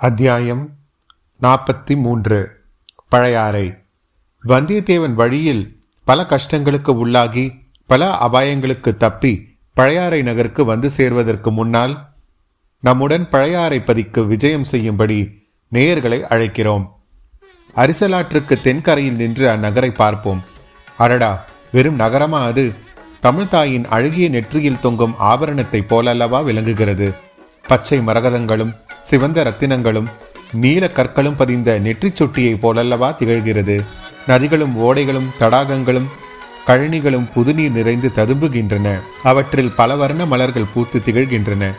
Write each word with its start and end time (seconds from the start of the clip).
அத்தியாயம் 0.00 0.70
நாற்பத்தி 1.40 1.96
மூன்று 1.96 2.50
பழையாறை 3.08 3.74
வந்தியத்தேவன் 4.44 5.12
வழியில் 5.12 5.84
பல 6.04 6.22
கஷ்டங்களுக்கு 6.22 6.88
உள்ளாகி 6.88 7.52
பல 7.86 8.18
அபாயங்களுக்கு 8.20 8.96
தப்பி 8.96 9.58
பழையாறை 9.74 10.22
நகருக்கு 10.22 10.64
வந்து 10.64 10.90
சேர்வதற்கு 10.90 11.50
முன்னால் 11.50 12.08
நம்முடன் 12.80 13.28
பழையாறை 13.28 13.80
பதிக்கு 13.80 14.26
விஜயம் 14.26 14.64
செய்யும்படி 14.64 15.48
நேயர்களை 15.72 16.22
அழைக்கிறோம். 16.22 16.86
அரிசலாற்றுக்கு 17.76 18.60
தென்கரையில் 18.60 19.16
நின்று 19.16 19.48
அந்நகரை 19.48 19.94
பார்ப்போம். 19.94 20.42
அடடா 20.96 21.44
வெறும் 21.72 22.00
நகரமா 22.00 22.44
அது? 22.44 22.72
தமிழ்தாயின் 23.22 23.84
அழகிய 23.84 24.28
நெற்றியில் 24.28 24.80
தொங்கும் 24.80 25.14
ஆபரணத்தைப் 25.20 25.94
போலல்லவா 25.94 26.44
விளங்குகிறது. 26.44 27.14
பச்சை 27.68 27.98
மரகதங்களும் 27.98 28.74
சிவந்த 29.00 29.42
ரத்தினங்களும் 29.42 30.06
நீல 30.52 30.86
கற்களும் 30.86 31.36
பதிந்த 31.36 31.78
நெற்றிச் 31.78 32.22
சொட்டியைப் 32.22 32.58
போலல்லவா 32.62 33.14
திகழ்கிறது. 33.18 33.84
நதிகளும் 34.26 34.74
ஓடைகளும் 34.78 35.28
தடாகங்களும் 35.40 36.08
கழனிகளும் 36.66 37.32
புதுநீர் 37.32 37.72
நிறைந்து 37.72 38.10
ததும்புகின்றன. 38.14 39.00
அவற்றில் 39.22 39.72
பல 39.72 39.96
வர்ண 39.96 40.26
மலர்கள் 40.26 40.70
பூத்து 40.74 41.02
திகழ்கின்றன. 41.04 41.74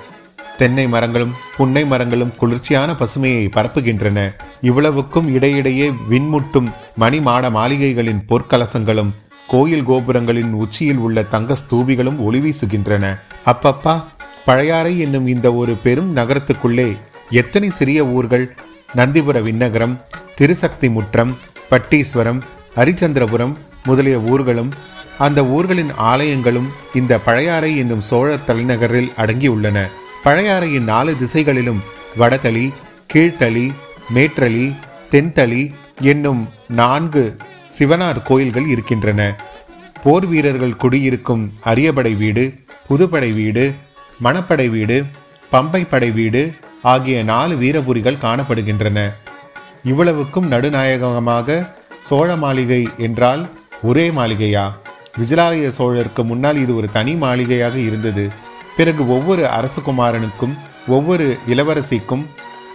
தென்னை 0.58 0.88
மரங்களும் 0.88 1.34
புன்னை 1.58 1.86
மரங்களும் 1.86 2.36
குளிர்ச்சியான 2.36 2.92
பசுமையை 2.92 3.48
பரப்புகின்றன. 3.48 4.34
இவ்வளவுக்கும் 4.62 5.34
இடையிடையே 5.34 5.92
விண்முட்டும் 6.10 6.72
மணி 6.96 7.22
மாட 7.22 7.50
மாளிகைகளின் 7.50 8.26
பொற்கலசங்களும் 8.30 9.12
கோயில் 9.48 9.88
கோபுரங்களின் 9.88 10.52
உச்சியில் 10.52 10.98
உள்ள 10.98 11.24
தங்க 11.24 11.56
ஸ்தூபிகளும் 11.62 12.18
ஒளி 12.18 12.40
வீசுகின்றன. 12.40 13.20
அப்பப்பா 13.46 14.04
பழையாறை 14.46 15.00
என்னும் 15.00 15.28
இந்த 15.28 15.54
ஒரு 15.54 15.74
பெரும் 15.74 16.16
நகரத்துக்குள்ளே 16.16 16.98
எத்தனை 17.32 17.70
சிறிய 17.70 18.06
ஊர்கள்? 18.06 18.56
நந்திபுர 18.96 19.42
விண்ணகரம் 19.42 19.98
திருசக்தி 20.36 20.90
முற்றம் 20.90 21.38
பட்டீஸ்வரம் 21.70 22.42
ஹரிச்சந்திரபுரம் 22.76 23.54
முதலிய 23.84 24.20
ஊர்களும் 24.20 24.72
அந்த 25.18 25.46
ஊர்களின் 25.46 25.92
ஆலயங்களும் 25.94 26.68
இந்த 26.94 27.20
பழையாறை 27.20 27.78
என்னும் 27.78 28.00
சோழர் 28.00 28.44
தலைநகரில் 28.44 29.12
அடங்கியுள்ளன. 29.18 29.90
பழையாறையின் 30.24 30.84
நாலு 30.84 31.16
திசைகளிலும் 31.16 31.82
வடதளி 32.20 32.72
கீழ்த்தளி 33.14 33.72
மேற்றளி 34.14 34.76
தென்தளி 35.12 35.74
என்னும் 36.00 36.50
நான்கு 36.68 37.38
சிவனார் 37.78 38.22
கோயில்கள் 38.22 38.68
இருக்கின்றன. 38.68 39.22
போர் 40.04 40.26
வீரர்கள் 40.26 40.76
குடியிருக்கும் 40.76 41.54
அரியபடை 41.62 42.16
வீடு 42.16 42.54
புதுப்படை 42.90 43.34
வீடு 43.34 43.74
மணப்படை 44.24 44.70
வீடு 44.70 45.06
பம்பை 45.52 45.86
படை 45.90 46.12
வீடு 46.12 46.54
ஆகிய 46.82 47.24
நாலு 47.24 47.56
வீரபுரிகள் 47.56 48.24
காணப்படுகின்றன. 48.24 49.14
இவ்வளவுக்கும் 49.84 50.52
நடுநாயகமாக 50.52 51.76
சோழ 51.98 52.36
மாளிகை 52.36 52.90
என்றால் 52.98 53.50
ஒரே 53.84 54.10
மாளிகையா? 54.10 54.72
விஜயாலய 55.18 55.72
சோழருக்கு 55.78 56.24
முன்னால் 56.24 56.56
இது 56.56 56.76
ஒரு 56.76 56.92
தனி 56.92 57.16
மாளிகையாக 57.16 57.78
இருந்தது. 57.78 58.30
பிறகு 58.78 59.08
ஒவ்வொரு 59.08 59.44
அரசகுமாரனுக்கும் 59.44 60.58
ஒவ்வொரு 60.88 61.38
இளவரசிக்கும் 61.48 62.26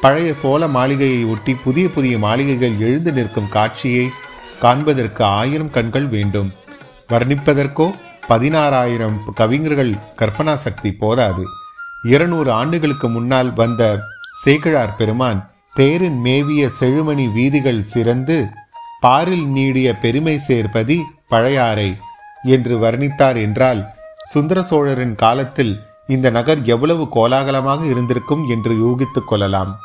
பழைய 0.01 0.35
சோழ 0.35 0.69
மாளிகையை 0.69 1.25
ஒட்டி 1.25 1.55
புதிய 1.55 1.89
புதிய 1.89 2.19
மாளிகைகள் 2.19 2.79
எழுந்து 2.79 3.13
நிற்கும் 3.13 3.49
காட்சியை 3.49 4.11
காண்பதற்கு 4.61 5.25
ஆயிரம் 5.25 5.71
கண்கள் 5.71 6.07
வேண்டும். 6.07 6.53
வர்ணிப்பதற்கோ 7.13 7.91
பதினாறாயிரம் 8.29 9.19
கவிஞர்கள் 9.35 9.95
கற்பனா 10.17 10.55
சக்தி 10.55 10.93
போதாது. 10.93 11.45
இருநூறு 12.03 12.53
ஆண்டுகளுக்கு 12.53 13.09
முன்னால் 13.09 13.53
வந்த 13.53 14.01
சேக்கிழார் 14.45 14.97
பெருமான் 14.97 15.51
தேரின் 15.75 16.21
மேவிய 16.25 16.71
செழுமணி 16.81 17.33
வீதிகள் 17.33 17.83
சிறந்து 17.83 18.47
பாரில் 19.01 19.47
நீடிய 19.47 19.95
பெருமை 19.95 20.41
சேர்ப்பதி 20.49 21.01
பழையாறை 21.29 21.97
என்று 22.43 22.79
வர்ணித்தார் 22.79 23.37
என்றால் 23.43 23.87
சுந்தர 24.25 24.63
சோழரின் 24.63 25.15
காலத்தில் 25.15 25.81
இந்த 26.07 26.31
நகர் 26.31 26.63
எவ்வளவு 26.63 27.09
கோலாகலமாக 27.15 27.85
இருந்திருக்கும் 27.85 28.49
என்று 28.49 28.73
யூகித்துக் 28.75 29.27
கொள்ளலாம். 29.27 29.77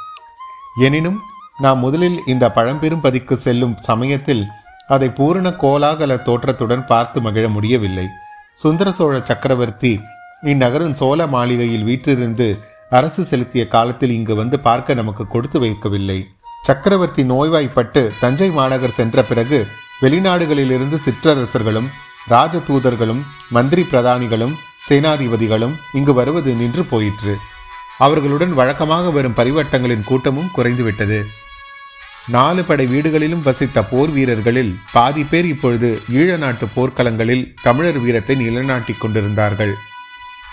எனினும் 0.81 1.19
நாம் 1.59 1.79
முதலில் 1.79 2.21
இந்த 2.25 2.51
பழம்பெரும் 2.51 3.01
பதிக்கு 3.01 3.37
செல்லும் 3.37 3.77
சமயத்தில் 3.77 4.47
அதை 4.87 5.09
பூரண 5.09 5.49
கோலாகல 5.49 6.21
தோற்றத்துடன் 6.21 6.85
பார்த்து 6.85 7.21
மகிழ 7.21 7.47
முடியவில்லை. 7.47 8.07
சுந்தர 8.53 8.91
சோழ 8.91 9.19
சக்கரவர்த்தி 9.19 9.99
இந்நகரின் 10.49 10.95
சோழ 10.99 11.27
மாளிகையில் 11.27 11.83
வீற்றிருந்து 11.83 12.45
அரசு 12.89 13.23
செலுத்திய 13.23 13.63
காலத்தில் 13.67 14.13
இங்கு 14.15 14.35
வந்து 14.35 14.57
பார்க்க 14.59 14.93
நமக்கு 14.93 15.23
கொடுத்து 15.27 15.57
வைக்கவில்லை. 15.59 16.19
சக்கரவர்த்தி 16.67 17.23
நோய்வாய்ப்பட்டு 17.23 18.01
தஞ்சை 18.19 18.49
மாநகர் 18.49 18.95
சென்ற 18.99 19.23
பிறகு 19.23 19.59
வெளிநாடுகளிலிருந்து 20.01 20.97
சிற்றரசர்களும் 21.05 21.89
ராஜ 22.27 22.57
தூதர்களும் 22.69 23.21
மந்திரி 23.49 23.83
பிரதானிகளும் 23.91 24.55
சேனாதிபதிகளும் 24.87 25.75
இங்கு 25.93 26.13
வருவது 26.13 26.51
நின்று 26.53 26.83
போயிற்று. 26.83 27.35
அவர்களுடன் 27.97 28.53
வழக்கமாக 28.53 29.11
வரும் 29.11 29.37
பரிவட்டங்களின் 29.39 30.07
கூட்டமும் 30.09 30.51
குறைந்துவிட்டது. 30.57 31.19
நாலு 32.27 32.63
படை 32.63 32.85
வீடுகளிலும் 32.87 33.45
வசித்த 33.45 33.83
போர் 33.83 34.09
வீரர்களில் 34.09 34.73
பாதி 34.91 35.23
பேர் 35.23 35.45
இப்பொழுது 35.45 35.89
ஈழ 36.19 36.37
நாட்டு 36.37 36.65
போர்க்களங்களில் 36.75 37.47
தமிழர் 37.63 37.99
வீரத்தை 37.99 38.35
நிலைநாட்டிக் 38.35 38.99
கொண்டிருந்தார்கள். 38.99 39.73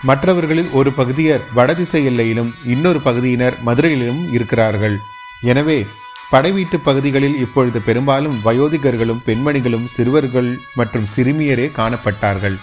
மற்றவர்களில் 0.03 0.71
ஒரு 0.71 0.91
பகுதியர் 0.93 1.45
வடதிசை 1.55 2.05
எல்லையிலும் 2.05 2.55
இன்னொரு 2.65 3.01
பகுதியினர் 3.01 3.57
மதுரையிலும் 3.67 4.33
இருக்கிறார்கள். 4.33 4.97
எனவே 5.43 5.87
படைவீட்டு 6.31 6.79
பகுதிகளில் 6.81 7.37
இப்பொழுது 7.39 7.81
பெரும்பாலும் 7.81 8.41
வயோதிகர்களும் 8.45 9.25
பெண்மணிகளும் 9.27 9.85
சிறுவர்கள் 9.85 10.51
மற்றும் 10.75 11.07
சிறுமியரே 11.17 11.67
காணப்பட்டார்கள். 11.79 12.57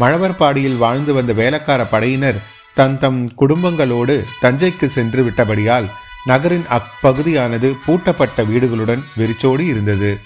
மழவர்பாடியில் 0.00 0.76
வாழ்ந்து 0.76 1.12
வந்த 1.14 1.32
வேலைக்கார 1.32 1.84
படையினர் 1.84 2.38
தன் 2.74 2.98
தம் 2.98 3.34
குடும்பங்களோடு 3.40 4.14
தஞ்சைக்கு 4.40 4.86
சென்று 4.86 5.22
விட்டபடியால் 5.22 5.88
நகரின் 6.26 6.66
அப்பகுதியானது 6.78 7.68
பூட்டப்பட்ட 7.86 8.44
வீடுகளுடன் 8.50 9.02
வெறிச்சோடி 9.16 9.64
இருந்தது. 9.64 10.20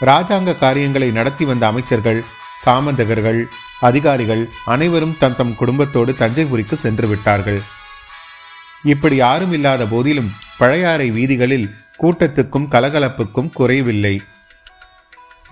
ராஜாங்க 0.00 0.58
காரியங்களை 0.58 1.10
நடத்தி 1.10 1.44
வந்த 1.44 1.66
அமைச்சர்கள் 1.66 2.24
சாமந்தகர்கள் 2.64 3.40
அதிகாரிகள் 3.88 4.42
அனைவரும் 4.72 5.16
தன் 5.20 5.36
தம் 5.38 5.54
குடும்பத்தோடு 5.60 6.12
தஞ்சைபுரிக்கு 6.22 6.76
சென்று 6.84 7.06
விட்டார்கள். 7.12 7.60
இப்படி 8.92 9.16
யாரும் 9.16 9.52
இல்லாத 9.56 9.82
போதிலும் 9.92 10.30
பழையாறை 10.60 11.08
வீதிகளில் 11.16 11.66
கூட்டத்துக்கும் 12.02 12.70
கலகலப்புக்கும் 12.74 13.50
குறைவில்லை. 13.58 14.14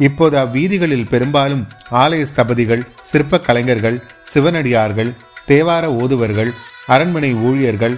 இப்போது 0.07 0.37
அவ்வீதிகளில் 0.43 1.09
பெரும்பாலும் 1.13 1.65
ஆலய 2.03 2.23
ஸ்தபதிகள் 2.31 2.87
சிற்ப 3.09 3.41
கலைஞர்கள் 3.49 3.99
சிவனடியார்கள் 4.33 5.11
தேவார 5.49 5.85
ஓதுவர்கள் 6.03 6.51
அரண்மனை 6.95 7.33
ஊழியர்கள் 7.49 7.97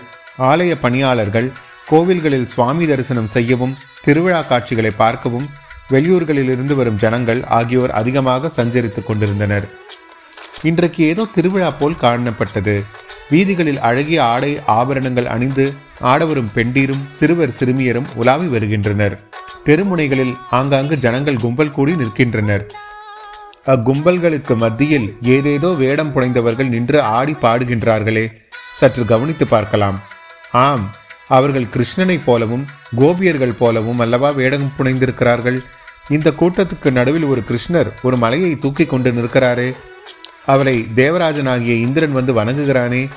ஆலய 0.51 0.73
பணியாளர்கள் 0.85 1.49
கோவில்களில் 1.91 2.51
சுவாமி 2.53 2.87
தரிசனம் 2.87 3.33
செய்யவும் 3.35 3.77
திருவிழா 4.05 4.41
காட்சிகளை 4.51 4.93
பார்க்கவும் 5.03 5.49
வெளியூர்களில் 5.95 6.51
இருந்து 6.55 6.75
வரும் 6.81 7.01
ஜனங்கள் 7.05 7.41
ஆகியோர் 7.59 7.93
அதிகமாக 8.01 8.51
சஞ்சரித்துக் 8.57 9.09
கொண்டிருந்தனர். 9.09 9.67
இன்றைக்கு 10.71 11.01
ஏதோ 11.13 11.23
திருவிழா 11.35 11.71
போல் 11.71 12.03
காணப்பட்டது. 12.03 12.75
வீதிகளில் 13.33 13.81
அழகிய 13.89 14.19
ஆடை 14.25 14.53
ஆபரணங்கள் 14.79 15.29
அணிந்து 15.35 15.67
ஆடவரும் 16.13 16.53
பெண்டீரும் 16.57 17.05
சிறுவர் 17.19 17.57
சிறுமியரும் 17.59 18.09
உலாவி 18.21 18.49
வருகின்றனர். 18.55 19.15
தெருமுனைகளில் 19.67 20.33
ஆங்காங்கு 20.59 20.97
ஜனங்கள் 21.05 21.43
கும்பல் 21.45 21.75
கூடி 21.77 21.93
நிற்கின்றனர். 22.01 22.65
அக்கும்பல்களுக்கு 23.73 24.55
மத்தியில் 24.63 25.09
ஏதேதோ 25.35 25.71
வேடம் 25.83 26.13
புனைந்தவர்கள் 26.15 26.73
நின்று 26.75 26.99
ஆடி 27.17 27.35
பாடுகின்றார்களே. 27.43 28.25
சற்று 28.79 29.05
கவனித்து 29.13 29.47
பார்க்கலாம். 29.47 29.99
ஆம் 30.67 30.87
அவர்கள் 31.37 31.71
கிருஷ்ணனைப் 31.75 32.25
போலவும் 32.25 32.65
கோபியர்கள் 33.01 33.59
போலவும் 33.59 34.03
அல்லவா 34.05 34.31
வேடம் 34.41 34.73
புனைந்திருக்கிறார்கள்? 34.79 35.59
இந்த 36.09 36.31
கூட்டத்துக்கு 36.31 36.91
நடுவில் 36.91 37.25
ஒரு 37.25 37.43
கிருஷ்ணர் 37.49 37.93
ஒரு 38.03 38.17
மலையை 38.17 38.59
தூக்கி 38.59 38.85
கொண்டு 38.85 39.13
நிற்கிறாரே. 39.13 39.75
அவளை 40.47 40.87
தேவராஜனாகிய 40.95 41.75
இந்திரன் 41.87 42.13
வந்து 42.13 42.33
வணங்குகிறானே. 42.35 43.09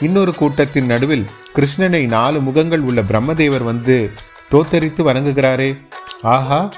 இன்னொரு 0.00 0.34
கூட்டத்தின் 0.34 0.86
நடுவில் 0.86 1.26
கிருஷ்ணனை 1.54 2.06
நாலு 2.06 2.40
முகங்கள் 2.40 2.80
உள்ள 2.80 3.02
பிரம்மதேவர் 3.02 3.62
வந்து 3.62 4.10
தோத்தரித்து 4.50 5.02
வணங்குகிறாரே. 5.10 5.76
ஆஹா 6.22 6.68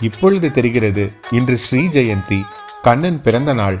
இப்பொழுது 0.00 0.52
தெரிகிறது 0.52 1.12
இன்று 1.30 1.56
ஸ்ரீ 1.56 1.86
ஜெயந்தி 1.86 2.40
கண்ணன் 2.82 3.22
பிறந்த 3.22 3.52
நாள். 3.54 3.80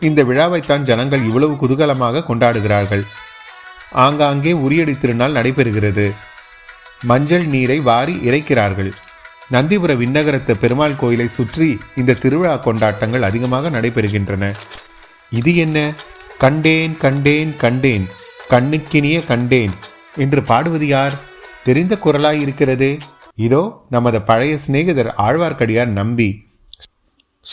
இந்த 0.00 0.22
விழாவைத்தான் 0.22 0.82
ஜனங்கள் 0.82 1.24
இவ்வளவு 1.24 1.54
குதூகலமாக 1.54 2.24
கொண்டாடுகிறார்கள். 2.28 3.02
ஆங்காங்கே 3.92 4.52
உரியடி 4.52 4.98
திருநாள் 4.98 5.32
நடைபெறுகிறது. 5.32 6.12
மஞ்சள் 7.02 7.46
நீரை 7.46 7.80
வாரி 7.80 8.14
இறைக்கிறார்கள். 8.14 8.92
நந்திபுர 9.52 9.96
விண்ணகரத்து 9.96 10.54
பெருமாள் 10.54 10.96
கோயிலை 10.96 11.26
சுற்றி 11.26 11.78
இந்த 11.96 12.14
திருவிழா 12.14 12.56
கொண்டாட்டங்கள் 12.56 13.22
அதிகமாக 13.22 13.70
நடைபெறுகின்றன. 13.70 14.54
இது 15.30 15.56
என்ன? 15.56 15.94
கண்டேன் 16.38 16.96
கண்டேன் 16.96 17.56
கண்டேன் 17.56 18.06
கண்ணுக்கினிய 18.50 19.26
கண்டேன் 19.26 19.70
என்று 20.16 20.42
பாடுவது 20.42 20.86
யார்? 20.86 21.12
தெரிந்த 21.64 21.98
குரலாய் 22.04 22.40
இருக்கிறது. 22.40 22.98
இதோ 23.34 23.86
நமது 23.90 24.22
பழைய 24.22 24.58
சிநேகிதர் 24.58 25.14
ஆழ்வார்க்கடியார் 25.18 25.86
நம்பி 25.86 26.44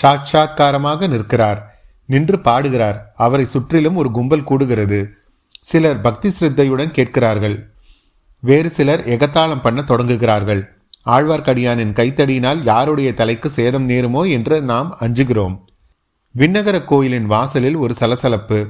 சாட்சாத்காரமாக 0.02 1.08
நிற்கிறார். 1.08 1.76
நின்று 2.06 2.40
பாடுகிறார். 2.40 3.14
அவரை 3.16 3.46
சுற்றிலும் 3.46 3.96
ஒரு 3.96 4.12
கும்பல் 4.12 4.48
கூடுகிறது. 4.50 5.12
சிலர் 5.60 6.02
பக்தி 6.02 6.30
சிரத்தையுடன் 6.30 6.92
கேட்கிறார்கள். 6.92 7.70
வேறு 8.40 8.70
சிலர் 8.70 9.08
எகத்தாளம் 9.08 9.62
பண்ண 9.62 9.82
தொடங்குகிறார்கள். 9.82 10.75
ஆழ்வார்க்கடியானின் 11.06 11.94
கைத்தடியினால் 11.94 12.63
யாருடைய 12.63 13.13
தலைக்கு 13.13 13.50
சேதம் 13.50 13.90
நேருமோ 13.90 14.30
என்று 14.30 14.62
நாம் 14.62 14.98
அஞ்சுகிறோம். 15.00 15.60
விண்ணகர 16.38 16.86
கோயிலின் 16.86 17.25
வாசலில் 17.25 17.75
ஒரு 17.75 17.94
சலசலப்பு. 17.94 18.68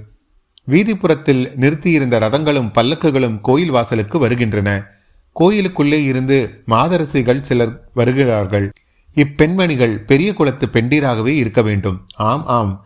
வீதிப்புறத்தில் 0.70 1.56
நிறுத்தியிருந்த 1.56 2.20
ரதங்களும் 2.20 2.72
பல்லக்குகளும் 2.76 3.42
கோயில் 3.42 3.70
வாசலுக்கு 3.70 4.20
வருகின்றன. 4.20 4.86
கோயிலுக்குள்ளே 5.32 6.04
இருந்து 6.04 6.64
மாதரசிகள் 6.68 7.42
சிலர் 7.42 7.90
வருகிறார்கள். 7.94 8.72
இப்பெண்மணிகள் 9.16 9.98
பெரிய 9.98 10.34
குலத்து 10.34 10.68
பெண்டீராகவே 10.68 11.28
இருக்க 11.28 11.62
வேண்டும். 11.62 12.06
ஆம் 12.16 12.46
ஆம். 12.46 12.86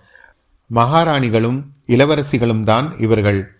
மகாராணிகளும் 0.75 1.63
இளவரசிகளும் 1.87 2.63
தான் 2.63 2.99
இவர்கள். 2.99 3.51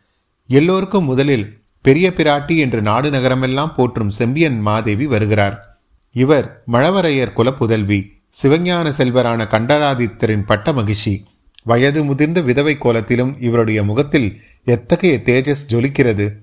எல்லோருக்கும் 0.47 1.05
முதலில் 1.05 1.61
பெரிய 1.81 2.09
பிராட்டி 2.09 2.57
என்று 2.57 2.81
நாடு 2.81 3.09
நகரமெல்லாம் 3.09 3.73
போற்றும் 3.75 4.09
செம்பியன் 4.09 4.59
மாதேவி 4.59 5.05
வருகிறார். 5.05 5.78
இவர் 6.11 6.63
மழவரையர் 6.71 7.33
குலப்புதல்வி 7.35 8.09
சிவஞான 8.43 8.91
செல்வரான 8.97 9.47
கண்டராதித்தரின் 9.47 10.45
பட்ட 10.45 10.73
மகிழ்ச்சி. 10.73 11.25
வயது 11.63 12.03
முதிர்ந்த 12.03 12.41
விதவை 12.41 12.77
கோலத்திலும் 12.77 13.35
இவருடைய 13.39 13.83
முகத்தில் 13.83 14.41
எத்தகைய 14.63 15.19
தேஜஸ் 15.25 15.65
ஜொலிக்கிறது? 15.67 16.35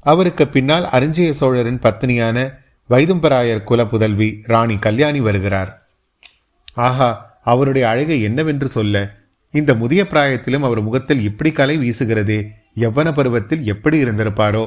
அவருக்கு 0.00 0.48
பின்னால் 0.48 0.84
அரிஞ்சய 0.84 1.30
சோழரின் 1.30 1.78
பத்னியான 1.78 2.50
வைதும்பராயர் 2.90 3.64
குல 3.64 3.86
புதல்வி 3.86 4.40
ராணி 4.42 4.76
கல்யாணி 4.76 5.20
வருகிறார். 5.20 5.88
ஆஹா 6.74 7.40
அவருடைய 7.42 7.88
அழகை 7.88 8.22
என்னவென்று 8.22 8.68
சொல்ல 8.68 9.14
இந்த 9.50 9.74
முதிய 9.74 10.06
பிராயத்திலும் 10.10 10.60
அவர் 10.60 10.82
முகத்தில் 10.82 11.22
இப்படி 11.22 11.52
கலை 11.52 11.78
வீசுகிறதே 11.78 12.46
எவ்வன 12.76 13.12
பருவத்தில் 13.12 13.64
எப்படி 13.64 14.04
இருந்திருப்பாரோ? 14.04 14.66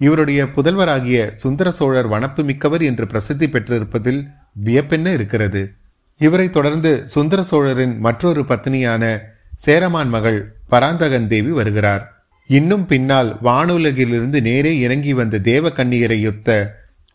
இவருடைய 0.00 0.44
புதல்வராகிய 0.44 1.30
சுந்தர 1.30 1.70
சோழர் 1.70 2.10
வனப்பு 2.10 2.44
மிக்கவர் 2.44 2.82
என்று 2.82 3.06
பிரசித்தி 3.06 3.46
பெற்றிருப்பதில் 3.46 4.20
வியப்பென்ன 4.64 5.12
இருக்கிறது. 5.12 5.74
இவரை 6.18 6.50
தொடர்ந்து 6.50 7.02
சுந்தர 7.06 7.42
சோழரின் 7.42 7.98
மற்றொரு 7.98 8.42
பத்தினியான 8.42 9.20
சேரமான் 9.54 10.08
மகள் 10.08 10.56
பராந்தகன் 10.68 11.26
தேவி 11.26 11.50
வருகிறார். 11.50 12.26
இன்னும் 12.46 12.86
பின்னால் 12.86 13.38
வானுலகிலிருந்து 13.44 14.40
நேரே 14.40 14.78
இறங்கி 14.78 15.12
வந்த 15.12 15.38
தேவ 15.38 15.68
கண்ணியரையொத்த 15.68 16.50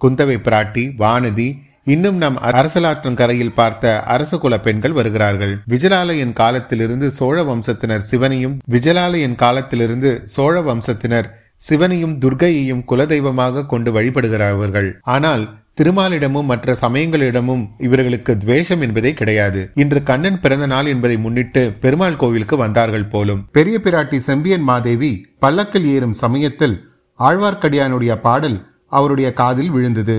குந்தவை 0.02 0.38
பிராட்டி 0.48 0.84
வானதி 0.98 1.50
இன்னும் 1.84 2.18
நம் 2.18 2.38
அரசலாற்றன் 2.38 3.14
கரையில் 3.14 3.54
பார்த்த 3.54 4.04
அரச 4.04 4.38
குல 4.38 4.60
பெண்கள் 4.60 4.92
வருகிறார்கள். 4.92 5.58
விஜயாலயன் 5.70 6.34
காலத்திலிருந்து 6.34 7.12
சோழ 7.12 7.44
வம்சத்தினர் 7.44 8.04
சிவனையும் 8.12 8.58
விஜயாலயன் 8.72 9.36
காலத்திலிருந்து 9.36 10.22
சோழ 10.24 10.62
வம்சத்தினர் 10.62 11.30
சிவனையும் 11.60 12.18
துர்கையையும் 12.26 12.84
குலதெய்வமாக 12.92 13.66
கொண்டு 13.66 13.92
வழிபடுகிறார்கள். 13.92 14.90
ஆனால் 15.16 15.44
திருமாலிடமும் 15.80 16.50
மற்ற 16.52 16.76
சமயங்களிடமும் 16.82 17.62
இவர்களுக்கு 17.78 18.38
துவேஷம் 18.38 18.82
என்பதே 18.82 19.14
கிடையாது. 19.14 19.62
இன்று 19.74 20.04
கண்ணன் 20.04 20.40
பிறந்த 20.40 20.66
நாள் 20.68 20.86
என்பதை 20.86 21.18
முன்னிட்டு 21.18 21.62
பெருமாள் 21.84 22.16
கோவிலுக்கு 22.16 22.58
வந்தார்கள் 22.58 23.06
போலும். 23.06 23.44
பெரிய 23.52 23.80
பிராட்டி 23.84 24.16
செம்பியன் 24.16 24.62
மாதேவி 24.62 25.12
பல்லக்கில் 25.40 25.88
ஏறும் 25.94 26.14
சமயத்தில் 26.14 26.76
ஆழ்வார்க்கடியானுடைய 27.20 28.14
பாடல் 28.16 28.58
அவருடைய 28.88 29.34
காதில் 29.34 29.70
விழுந்தது. 29.70 30.18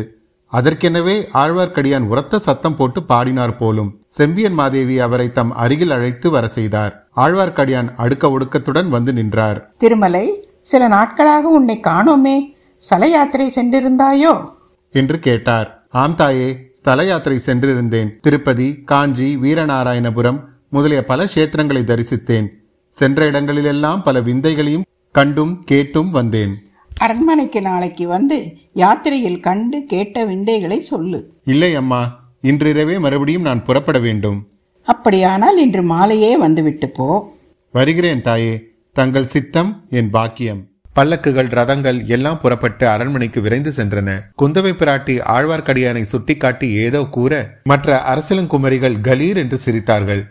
அதற்கெனவே 0.53 1.17
ஆழ்வார்க்கடியான் 1.35 2.07
உரத்த 2.13 2.39
சத்தம் 2.39 2.77
போட்டு 2.77 3.03
பாடினார் 3.03 3.57
போலும். 3.57 3.91
செம்பியன் 4.07 4.55
மாதேவி 4.55 4.99
அவரை 4.99 5.33
தம் 5.33 5.53
அருகில் 5.65 5.91
அழைத்து 5.91 6.31
வர 6.31 6.47
செய்தார். 6.47 6.93
ஆழ்வார்க்கடியான் 7.17 7.91
அடுக்க 8.05 8.31
ஒடுக்கத்துடன் 8.37 8.89
வந்து 8.89 9.13
நின்றார். 9.13 9.61
திருமலை 9.79 10.25
சில 10.61 10.89
நாட்களாக 10.89 11.49
உன்னை 11.49 11.81
காணோமே. 11.83 12.55
சல 12.77 13.09
யாத்திரை 13.09 13.53
சென்றிருந்தாயோ? 13.55 14.51
என்று 14.93 15.19
கேட்டார். 15.19 15.87
ஆம் 15.89 16.15
தாயே 16.15 16.57
ஸ்தல 16.73 17.05
யாத்திரை 17.05 17.39
சென்றிருந்தேன். 17.47 18.21
திருப்பதி 18.21 18.83
காஞ்சி 18.85 19.37
வீரநாராயணபுரம் 19.37 20.41
முதலிய 20.69 21.05
பல 21.05 21.25
கஷேத்திரங்களை 21.25 21.83
தரிசித்தேன். 21.83 22.47
சென்ற 22.89 23.27
இடங்களிலெல்லாம் 23.27 24.03
பல 24.03 24.21
விந்தைகளையும் 24.21 24.85
கண்டும் 25.13 25.63
கேட்டும் 25.65 26.11
வந்தேன். 26.11 26.65
அரண்மனைக்கு 26.99 27.61
நாளைக்கு 27.61 28.09
வந்து 28.09 28.57
யாத்திரையில் 28.73 29.41
கண்டு 29.41 29.85
கேட்ட 29.85 30.25
விந்தைகளை 30.25 30.81
சொல்லு. 30.81 31.33
இல்லை 31.45 31.75
அம்மா 31.75 32.33
இன்றிரவே 32.43 32.99
மறுபடியும் 32.99 33.43
நான் 33.43 33.65
புறப்பட 33.65 33.99
வேண்டும். 33.99 34.49
அப்படியானால் 34.83 35.59
இன்று 35.59 35.83
மாலையே 35.83 36.37
வந்துவிட்டு 36.37 36.89
போ. 36.89 37.33
வருகிறேன் 37.73 38.23
தாயே. 38.23 38.70
தங்கள் 38.93 39.27
சித்தம் 39.27 39.87
என் 39.91 40.11
பாக்கியம். 40.11 40.69
பல்லக்குகள் 40.97 41.51
ரதங்கள் 41.59 42.05
எல்லாம் 42.05 42.41
புறப்பட்டு 42.41 42.89
அரண்மனைக்கு 42.89 43.41
விரைந்து 43.41 43.73
சென்றன. 43.77 44.19
குந்தவை 44.43 44.73
பிராட்டி 44.73 45.15
ஆழ்வார்க்கடியானை 45.35 46.03
சுட்டிக்காட்டி 46.03 46.69
ஏதோ 46.75 47.07
கூற 47.11 47.61
மற்ற 47.65 48.03
அரசலங்குமரிகள் 48.15 48.97
கலீர் 49.03 49.37
என்று 49.37 49.59
சிரித்தார்கள். 49.65 50.23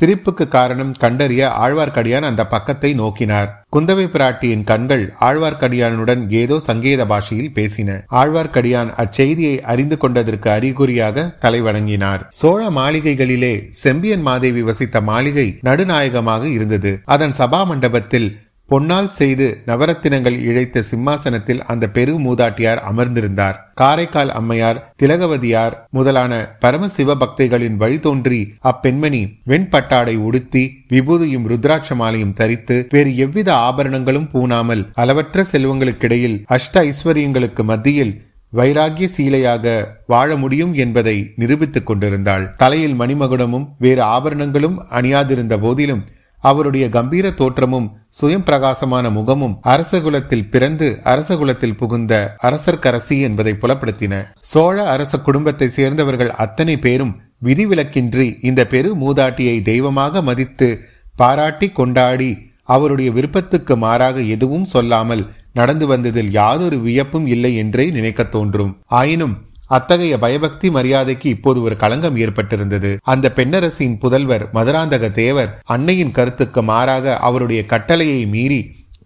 சிரிப்புக்கு 0.00 0.48
காரணம் 0.48 0.92
கண்டறிய 0.92 1.52
ஆழ்வார்க்கடியான் 1.60 2.28
அந்த 2.30 2.46
பக்கத்தை 2.46 2.94
நோக்கினார். 2.94 3.50
குந்தவை 3.76 4.04
பிராட்டியின் 4.06 4.64
கண்கள் 4.64 5.12
ஆழ்வார்க்கடியானுடன் 5.20 6.30
ஏதோ 6.30 6.58
சங்கேத 6.58 7.06
பாஷையில் 7.06 7.50
பேசின. 7.54 7.98
ஆழ்வார்க்கடியான் 8.10 8.90
அச்செய்தியை 9.02 9.60
அறிந்து 9.60 9.96
கொண்டதற்கு 9.96 10.50
அறிகுறியாக 10.50 11.36
தலைவணங்கினார். 11.40 12.18
சோழ 12.28 12.70
மாளிகைகளிலே 12.70 13.54
செம்பியன் 13.70 14.20
மாதேவி 14.20 14.62
வசித்த 14.62 15.00
மாளிகை 15.00 15.58
நடுநாயகமாக 15.62 16.48
இருந்தது. 16.48 17.00
அதன் 17.04 17.34
சபா 17.38 17.66
மண்டபத்தில் 17.66 18.28
பொன்னால் 18.70 19.08
செய்து 19.16 19.46
நவரத்தினங்கள் 19.66 20.36
இழைத்த 20.40 20.82
சிம்மாசனத்தில் 20.82 21.60
அந்த 21.62 21.84
பெரு 21.88 22.14
மூதாட்டியார் 22.20 22.80
அமர்ந்திருந்தார். 22.90 23.58
காரைக்கால் 23.74 24.30
அம்மையார் 24.30 24.80
திலகவதியார் 25.02 25.74
முதலான 25.90 26.32
பரமசிவ 26.60 27.16
பக்தைகளின் 27.22 27.76
வழி 27.76 27.98
தோன்றி 28.00 28.40
அப்பெண்மணி 28.64 29.22
வெண்பட்டாடை 29.46 30.16
உடுத்தி 30.28 30.64
விபூதியும் 30.92 31.46
ருத்ராட்ச 31.52 31.94
மாலையும் 31.94 32.32
தரித்து 32.32 32.78
வேறு 32.90 33.12
எவ்வித 33.16 33.50
ஆபரணங்களும் 33.68 34.30
பூணாமல் 34.32 34.84
அளவற்ற 34.94 35.44
செல்வங்களுக்கிடையில் 35.52 36.38
அஷ்ட 36.48 36.84
ஐஸ்வர்யங்களுக்கு 36.88 37.64
மத்தியில் 37.72 38.14
வைராகிய 38.52 39.06
சீலையாக 39.16 39.64
வாழ 40.06 40.36
முடியும் 40.36 40.74
என்பதை 40.74 41.16
நிரூபித்துக் 41.36 41.86
கொண்டிருந்தாள். 41.86 42.44
தலையில் 42.56 42.98
மணிமகுடமும் 43.00 43.66
வேறு 43.78 44.02
ஆபரணங்களும் 44.02 44.76
அணியாதிருந்த 44.90 45.54
போதிலும் 45.58 46.04
அவருடைய 46.50 46.86
கம்பீர 46.96 47.26
தோற்றமும் 47.40 47.88
சுயம் 48.18 48.46
பிரகாசமான 48.48 49.10
முகமும் 49.10 49.54
அரசகுலத்தில் 49.64 50.48
பிறந்து 50.50 50.88
அரசகுலத்தில் 51.12 51.78
புகுந்த 51.80 52.12
அரசர்கரசி 52.42 53.16
என்பதை 53.20 53.54
புலப்படுத்தின. 53.62 54.14
சோழ 54.52 54.76
அரச 54.94 55.18
குடும்பத்தை 55.18 55.68
சேர்ந்தவர்கள் 55.78 56.32
அத்தனை 56.44 56.76
பேரும் 56.78 57.14
விதிவிலக்கின்றி 57.44 58.28
இந்த 58.48 58.60
பெரு 58.66 58.90
மூதாட்டியை 58.96 59.56
தெய்வமாக 59.62 60.22
மதித்து 60.22 60.68
பாராட்டி 61.16 61.68
கொண்டாடி 61.70 62.30
அவருடைய 62.68 63.08
விருப்பத்துக்கு 63.16 63.74
மாறாக 63.76 64.20
எதுவும் 64.34 64.70
சொல்லாமல் 64.74 65.24
நடந்து 65.52 65.86
வந்ததில் 65.86 66.30
யாதொரு 66.30 66.78
வியப்பும் 66.86 67.26
இல்லை 67.26 67.50
என்றே 67.56 67.84
நினைக்க 67.90 68.22
தோன்றும். 68.34 68.72
ஆயினும் 68.98 69.36
அத்தகைய 69.66 70.18
பயபக்தி 70.18 70.70
மரியாதைக்கு 70.70 71.28
இப்போது 71.28 71.62
ஒரு 71.62 71.76
களங்கம் 71.76 72.16
ஏற்பட்டிருந்தது. 72.16 72.96
அந்த 73.02 73.32
பெண்ணரசின் 73.36 73.98
புதல்வர் 74.02 74.44
மதுராந்தக 74.54 75.10
தேவர் 75.10 75.60
அன்னையின் 75.64 76.12
கருத்துக்கு 76.12 76.62
மாறாக 76.62 77.16
அவருடைய 77.18 77.66
கட்டளையை 77.66 78.26
மீறி 78.26 78.60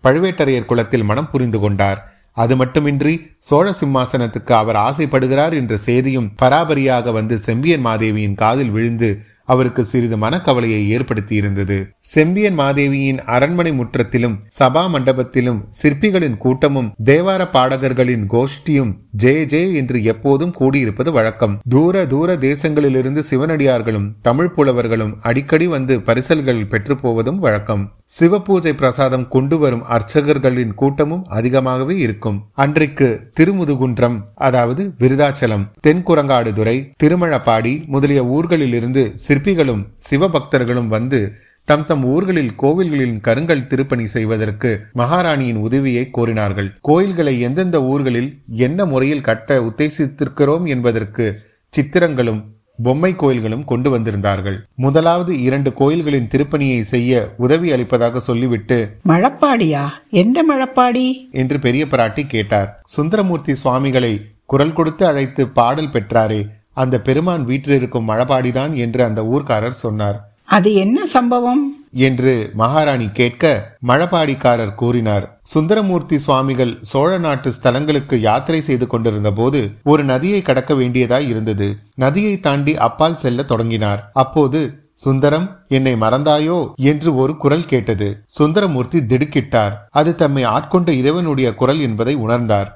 பழுவேட்டரையர் 0.04 0.70
குலத்தில் 0.70 1.04
மனம் 1.04 1.30
புரிந்து 1.30 1.58
கொண்டார். 1.58 2.00
அது 2.32 2.56
மட்டுமின்றி 2.56 3.14
சோழ 3.38 3.74
சிம்மாசனத்துக்கு 3.80 4.52
அவர் 4.52 4.76
ஆசைப்படுகிறார் 4.76 5.54
என்ற 5.54 5.76
செய்தியும் 5.76 6.30
பராபரியாக 6.42 7.12
வந்து 7.12 7.38
செம்பியன் 7.38 7.86
மாதேவியின் 7.86 8.34
காதில் 8.34 8.70
விழுந்து 8.70 9.22
அவருக்கு 9.44 9.84
சிறிது 9.84 10.16
மனக்கவலையை 10.16 10.82
ஏற்படுத்தியிருந்தது. 10.96 11.78
செம்பியன் 12.12 12.56
மாதேவியின் 12.60 13.18
அரண்மனை 13.34 13.72
முற்றத்திலும் 13.72 14.36
சபா 14.58 14.82
மண்டபத்திலும் 14.92 15.60
சிற்பிகளின் 15.80 16.36
கூட்டமும் 16.44 16.88
தேவார 17.04 17.42
பாடகர்களின் 17.50 18.24
கோஷ்டியும் 18.34 18.90
ஜே 19.22 19.32
ஜே 19.52 19.60
என்று 19.72 19.98
எப்போதும் 20.02 20.54
கூடியிருப்பது 20.58 21.10
வழக்கம். 21.12 21.54
தூர 21.68 22.04
தூர 22.06 22.34
தேசங்களிலிருந்து 22.46 23.22
சிவனடியார்களும் 23.30 24.08
தமிழ் 24.22 24.50
புலவர்களும் 24.56 25.12
அடிக்கடி 25.20 25.66
வந்து 25.66 25.96
பரிசல்கள் 26.00 26.62
பெற்று 26.68 26.96
போவதும் 26.96 27.38
வழக்கம். 27.38 27.84
சிவபூஜை 28.18 28.72
பிரசாதம் 28.72 29.26
கொண்டு 29.28 29.58
வரும் 29.58 29.84
அர்ச்சகர்களின் 29.96 30.74
கூட்டமும் 30.74 31.24
அதிகமாகவே 31.28 31.96
இருக்கும். 31.96 32.40
அன்றைக்கு 32.54 33.08
திருமுதுகுன்றம் 33.40 34.16
அதாவது 34.48 34.84
விருதாச்சலம் 34.98 35.68
தென்குரங்காடுதுறை 35.86 36.76
திருமழப்பாடி 37.02 37.74
முதலிய 37.86 38.22
ஊர்களிலிருந்து 38.36 39.04
சிற்பிகளும் 39.26 39.84
சிவபக்தர்களும் 40.10 40.90
வந்து 40.96 41.20
தம் 41.70 41.86
தம் 41.86 42.04
ஊர்களில் 42.04 42.50
கோவில்களில் 42.62 43.20
கருங்கல் 43.20 43.66
திருப்பணி 43.66 44.06
செய்வதற்கு 44.06 44.80
மகாராணியின் 44.94 45.56
உதவியை 45.56 46.10
கோரினார்கள். 46.16 46.68
கோயில்களை 46.80 47.40
எந்தெந்த 47.40 47.82
ஊர்களில் 47.82 48.38
என்ன 48.48 48.84
முறையில் 48.84 49.20
கட்ட 49.20 49.60
உத்தேசித்திருக்கிறோம் 49.60 50.66
என்பதற்கு 50.66 51.38
சித்திரங்களும் 51.70 52.44
பொம்மை 52.82 53.16
கோயில்களும் 53.16 53.64
கொண்டு 53.64 53.98
வந்திருந்தார்கள். 53.98 54.56
முதலாவது 54.74 55.42
இரண்டு 55.42 55.72
கோயில்களின் 55.72 56.28
திருப்பணியை 56.28 56.80
செய்ய 56.80 57.34
உதவி 57.36 57.72
அளிப்பதாக 57.72 58.20
சொல்லிவிட்டு 58.20 58.96
மழப்பாடியா? 59.06 59.88
எந்த 60.10 60.44
மழப்பாடி? 60.50 61.12
என்று 61.30 61.58
பெரிய 61.58 61.86
பிராட்டி 61.90 62.26
கேட்டார். 62.26 62.80
சுந்தரமூர்த்தி 62.84 63.54
சுவாமிகளை 63.54 64.20
குரல் 64.44 64.72
கொடுத்து 64.72 65.06
அழைத்து 65.06 65.48
பாடல் 65.48 65.92
பெற்றாரே 65.92 66.48
அந்த 66.72 67.00
பெருமான் 67.00 67.44
வீட்டில் 67.44 67.74
இருக்கும் 67.74 68.08
மழபாடிதான் 68.08 68.74
என்று 68.74 69.04
அந்த 69.04 69.22
ஊர்க்காரர் 69.22 69.82
சொன்னார். 69.86 70.29
அது 70.50 70.74
என்ன 70.74 71.06
சம்பவம்? 71.06 71.84
என்று 71.92 72.50
மகாராணி 72.54 73.08
கேட்க 73.12 73.76
மழபாடிக்காரர் 73.86 74.74
கூறினார். 74.74 75.40
சுந்தரமூர்த்தி 75.42 76.18
சுவாமிகள் 76.18 76.78
சோழ 76.82 77.18
நாட்டு 77.18 77.52
ஸ்தலங்களுக்கு 77.62 78.14
யாத்திரை 78.14 78.60
செய்து 78.60 78.86
கொண்டிருந்த 78.86 79.32
போது 79.32 79.70
ஒரு 79.84 80.04
நதியை 80.04 80.42
கடக்க 80.42 80.74
வேண்டியதாய் 80.74 81.28
இருந்தது. 81.28 81.76
நதியை 81.94 82.40
தாண்டி 82.40 82.76
அப்பால் 82.76 83.16
செல்ல 83.16 83.42
தொடங்கினார். 83.42 84.10
அப்போது 84.12 84.90
சுந்தரம் 84.92 85.64
என்னை 85.68 85.94
மறந்தாயோ? 85.94 86.72
என்று 86.74 87.16
ஒரு 87.16 87.36
குரல் 87.36 87.66
கேட்டது. 87.66 88.22
சுந்தரமூர்த்தி 88.26 88.98
திடுக்கிட்டார். 89.00 89.72
அது 89.90 90.14
தம்மை 90.14 90.44
ஆட்கொண்ட 90.44 90.88
இறைவனுடைய 90.88 91.54
குரல் 91.54 91.80
என்பதை 91.80 92.16
உணர்ந்தார். 92.16 92.66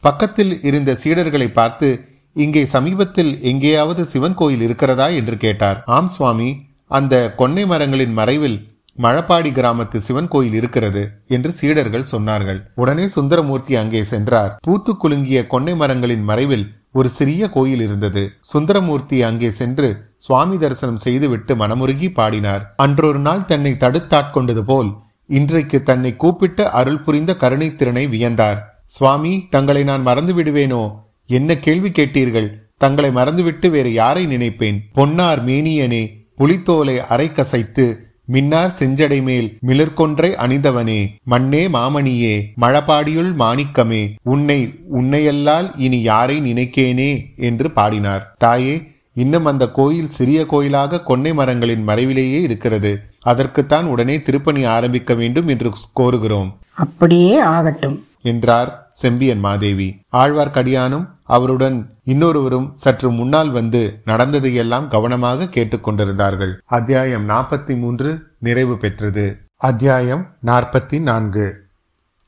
பக்கத்தில் 0.00 0.62
இருந்த 0.62 0.96
சீடர்களை 1.04 1.52
பார்த்து 1.52 2.04
இங்கே 2.34 2.64
சமீபத்தில் 2.64 3.42
எங்கேயாவது 3.42 4.04
சிவன் 4.04 4.34
கோயில் 4.34 4.60
இருக்கிறதா? 4.60 5.06
என்று 5.06 5.36
கேட்டார். 5.36 5.82
ஆம் 5.86 6.06
சுவாமி. 6.06 6.50
அந்த 6.90 7.14
கொன்னை 7.40 7.64
மரங்களின் 7.66 8.14
மறைவில் 8.18 8.58
மழப்பாடி 8.98 9.50
கிராமத்து 9.56 9.98
சிவன் 10.06 10.28
கோயில் 10.28 10.56
இருக்கிறது 10.60 11.02
என்று 11.34 11.50
சீடர்கள் 11.52 12.10
சொன்னார்கள். 12.12 12.58
உடனே 12.74 13.04
சுந்தரமூர்த்தி 13.06 13.74
அங்கே 13.76 14.02
சென்றார். 14.04 14.52
பூத்து 14.60 14.92
குலுங்கிய 14.96 15.40
கொன்னை 15.46 15.74
மரங்களின் 15.76 16.24
மறைவில் 16.30 16.66
ஒரு 16.92 17.08
சிறிய 17.08 17.48
கோயில் 17.48 17.80
இருந்தது. 17.80 18.22
சுந்தரமூர்த்தி 18.40 19.18
அங்கே 19.22 19.50
சென்று 19.50 19.88
சுவாமி 20.16 20.56
தரிசனம் 20.58 20.96
செய்துவிட்டு 20.96 21.54
மனமுருகி 21.54 22.08
பாடினார். 22.12 22.64
அன்றொரு 22.76 23.18
நாள் 23.18 23.44
தன்னை 23.44 23.72
தடுத்தாட்கொண்டது 23.78 24.64
போல் 24.70 24.90
இன்றைக்கு 25.26 25.82
தன்னை 25.82 26.12
கூப்பிட்டு 26.16 26.64
அருள் 26.70 27.02
புரிந்த 27.02 27.32
கருணை 27.36 27.68
திறனை 27.74 28.06
வியந்தார். 28.06 28.60
சுவாமி 28.86 29.32
தங்களை 29.50 29.82
நான் 29.84 30.02
மறந்து 30.02 30.32
விடுவேனோ? 30.34 30.82
என்ன 31.26 31.56
கேள்வி 31.66 31.90
கேட்டீர்கள்? 31.90 32.48
தங்களை 32.76 33.10
மறந்துவிட்டு 33.10 33.70
வேறு 33.70 33.92
யாரை 33.92 34.24
நினைப்பேன்? 34.26 34.78
பொன்னார் 34.92 35.42
மேனியனே 35.44 36.02
புலித்தோலை 36.40 37.00
அரை 37.00 37.30
கசைத்து 37.34 37.96
மின்னார் 38.24 38.74
செஞ்சடை 38.78 39.22
மேல் 39.22 39.58
மிளர்கொன்றை 39.66 40.28
அணிந்தவனே. 40.36 41.00
மண்ணே 41.30 41.68
மாமணியே 41.68 42.44
மழபாடியுள் 42.60 43.34
மாணிக்கமே 43.34 44.14
உன்னை 44.22 44.74
உன்னையல்லால் 44.94 45.70
இனி 45.76 46.02
யாரை 46.02 46.52
நினைக்கேனே 46.52 47.36
என்று 47.36 47.70
பாடினார். 47.70 48.34
தாயே 48.38 48.82
இன்னும் 49.14 49.44
அந்த 49.44 49.70
கோயில் 49.70 50.10
சிறிய 50.10 50.46
கோயிலாக 50.46 51.02
கொன்னை 51.08 51.34
மரங்களின் 51.34 51.88
மறைவிலேயே 51.88 52.40
இருக்கிறது. 52.40 53.00
அதற்குத்தான் 53.20 53.84
உடனே 53.84 54.22
திருப்பணி 54.22 54.64
ஆரம்பிக்க 54.64 55.14
வேண்டும் 55.14 55.48
என்று 55.48 55.72
கோருகிறோம். 56.00 56.52
அப்படியே 56.74 57.38
ஆகட்டும். 57.38 58.04
என்றார் 58.22 58.88
செம்பியன் 58.92 59.38
மாதேவி. 59.38 60.00
ஆழ்வார்க்கடியானும் 60.12 61.06
அவருடன் 61.30 61.98
இன்னொருவரும் 62.04 62.70
சற்று 62.74 63.10
முன்னால் 63.10 63.50
வந்து 63.50 64.02
நடந்ததையெல்லாம் 64.04 64.88
கவனமாக 64.88 65.44
கேட்டுக்கொண்டிருந்தார்கள் 65.44 66.52
அத்தியாயம் 66.64 67.28
நாற்பத்தி 67.28 67.78
மூன்று 67.78 68.10
நிறைவு 68.38 68.76
பெற்றது. 68.76 69.40
அத்தியாயம் 69.56 70.26
நாற்பத்தி 70.44 71.00
நான்கு 71.00 71.46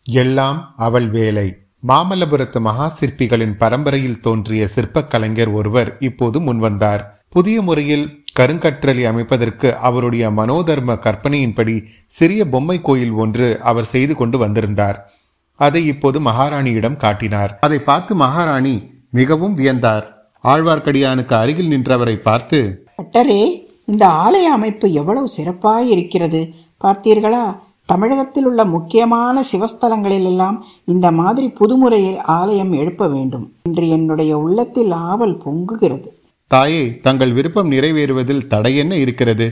எல்லாம் 0.02 0.74
அவள் 0.76 1.08
வேலை. 1.08 1.56
மாமல்லபுரத்து 1.86 2.60
மகா 2.60 2.92
சிற்பிகளின் 3.00 3.56
பரம்பரையில் 3.56 4.20
தோன்றிய 4.20 4.66
சிற்பக் 4.66 5.10
கலைஞர் 5.10 5.48
ஒருவர் 5.48 5.96
இப்போது 5.98 6.40
முன்வந்தார். 6.40 7.00
புதிய 7.28 7.62
முறையில் 7.62 8.24
கருங்கற்றலை 8.40 9.04
அமைப்பதற்கு 9.04 9.76
அவருடைய 9.76 10.30
மனோதர்ம 10.30 10.94
கற்பனையின்படி 11.06 11.76
சிறிய 12.06 12.48
பொம்மை 12.48 12.80
கோயில் 12.80 13.10
ஒன்று 13.10 13.60
அவர் 13.62 13.84
செய்து 13.84 14.14
கொண்டு 14.14 14.38
வந்திருந்தார். 14.38 15.10
அதை 15.54 15.86
இப்போது 15.86 16.20
மகாராணியிடம் 16.20 16.96
காட்டினார். 16.96 17.58
அதை 17.60 17.78
பார்த்து 17.78 18.14
மகாராணி 18.14 18.91
மிகவும் 19.12 19.56
வியந்தார். 19.58 20.06
ஆழ்வார்க்கடியானுக்கு 20.44 21.34
அருகில் 21.34 21.68
நின்றவரை 21.68 22.14
பார்த்து 22.14 22.86
பட்டரே 23.02 23.42
இந்த 23.84 24.06
ஆலய 24.06 24.48
அமைப்பு 24.56 24.92
எவ்வளவு 24.92 25.28
சிறப்பாய் 25.36 25.88
இருக்கிறது. 25.88 26.40
பார்த்தீர்களா? 26.84 27.44
தமிழகத்தில் 27.84 28.44
உள்ள 28.44 28.64
முக்கியமான 28.64 29.42
சிவஸ்தலங்களில் 29.52 30.24
எல்லாம் 30.24 30.64
இந்த 30.84 31.10
மாதிரி 31.10 31.46
புதுமுறையில் 31.60 32.18
ஆலயம் 32.18 32.72
எழுப்ப 32.72 33.08
வேண்டும் 33.08 33.52
என்று 33.62 33.88
என்னுடைய 33.88 34.38
உள்ளத்தில் 34.38 34.90
ஆவல் 34.90 35.36
பொங்குகிறது. 35.44 36.08
தாயே 36.46 36.98
தங்கள் 36.98 37.32
விருப்பம் 37.32 37.70
நிறைவேறுவதில் 37.70 38.46
தடையென்ன 38.46 38.96
இருக்கிறது? 38.96 39.46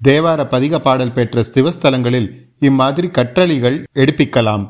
தேவார 0.00 0.40
பதிக 0.50 0.78
பாடல் 0.78 1.12
பெற்ற 1.12 1.44
சிவஸ்தலங்களில் 1.54 2.28
இம்மாதிரி 2.60 3.06
கற்றளிகள் 3.06 3.78
எடுப்பிக்கலாம். 3.94 4.64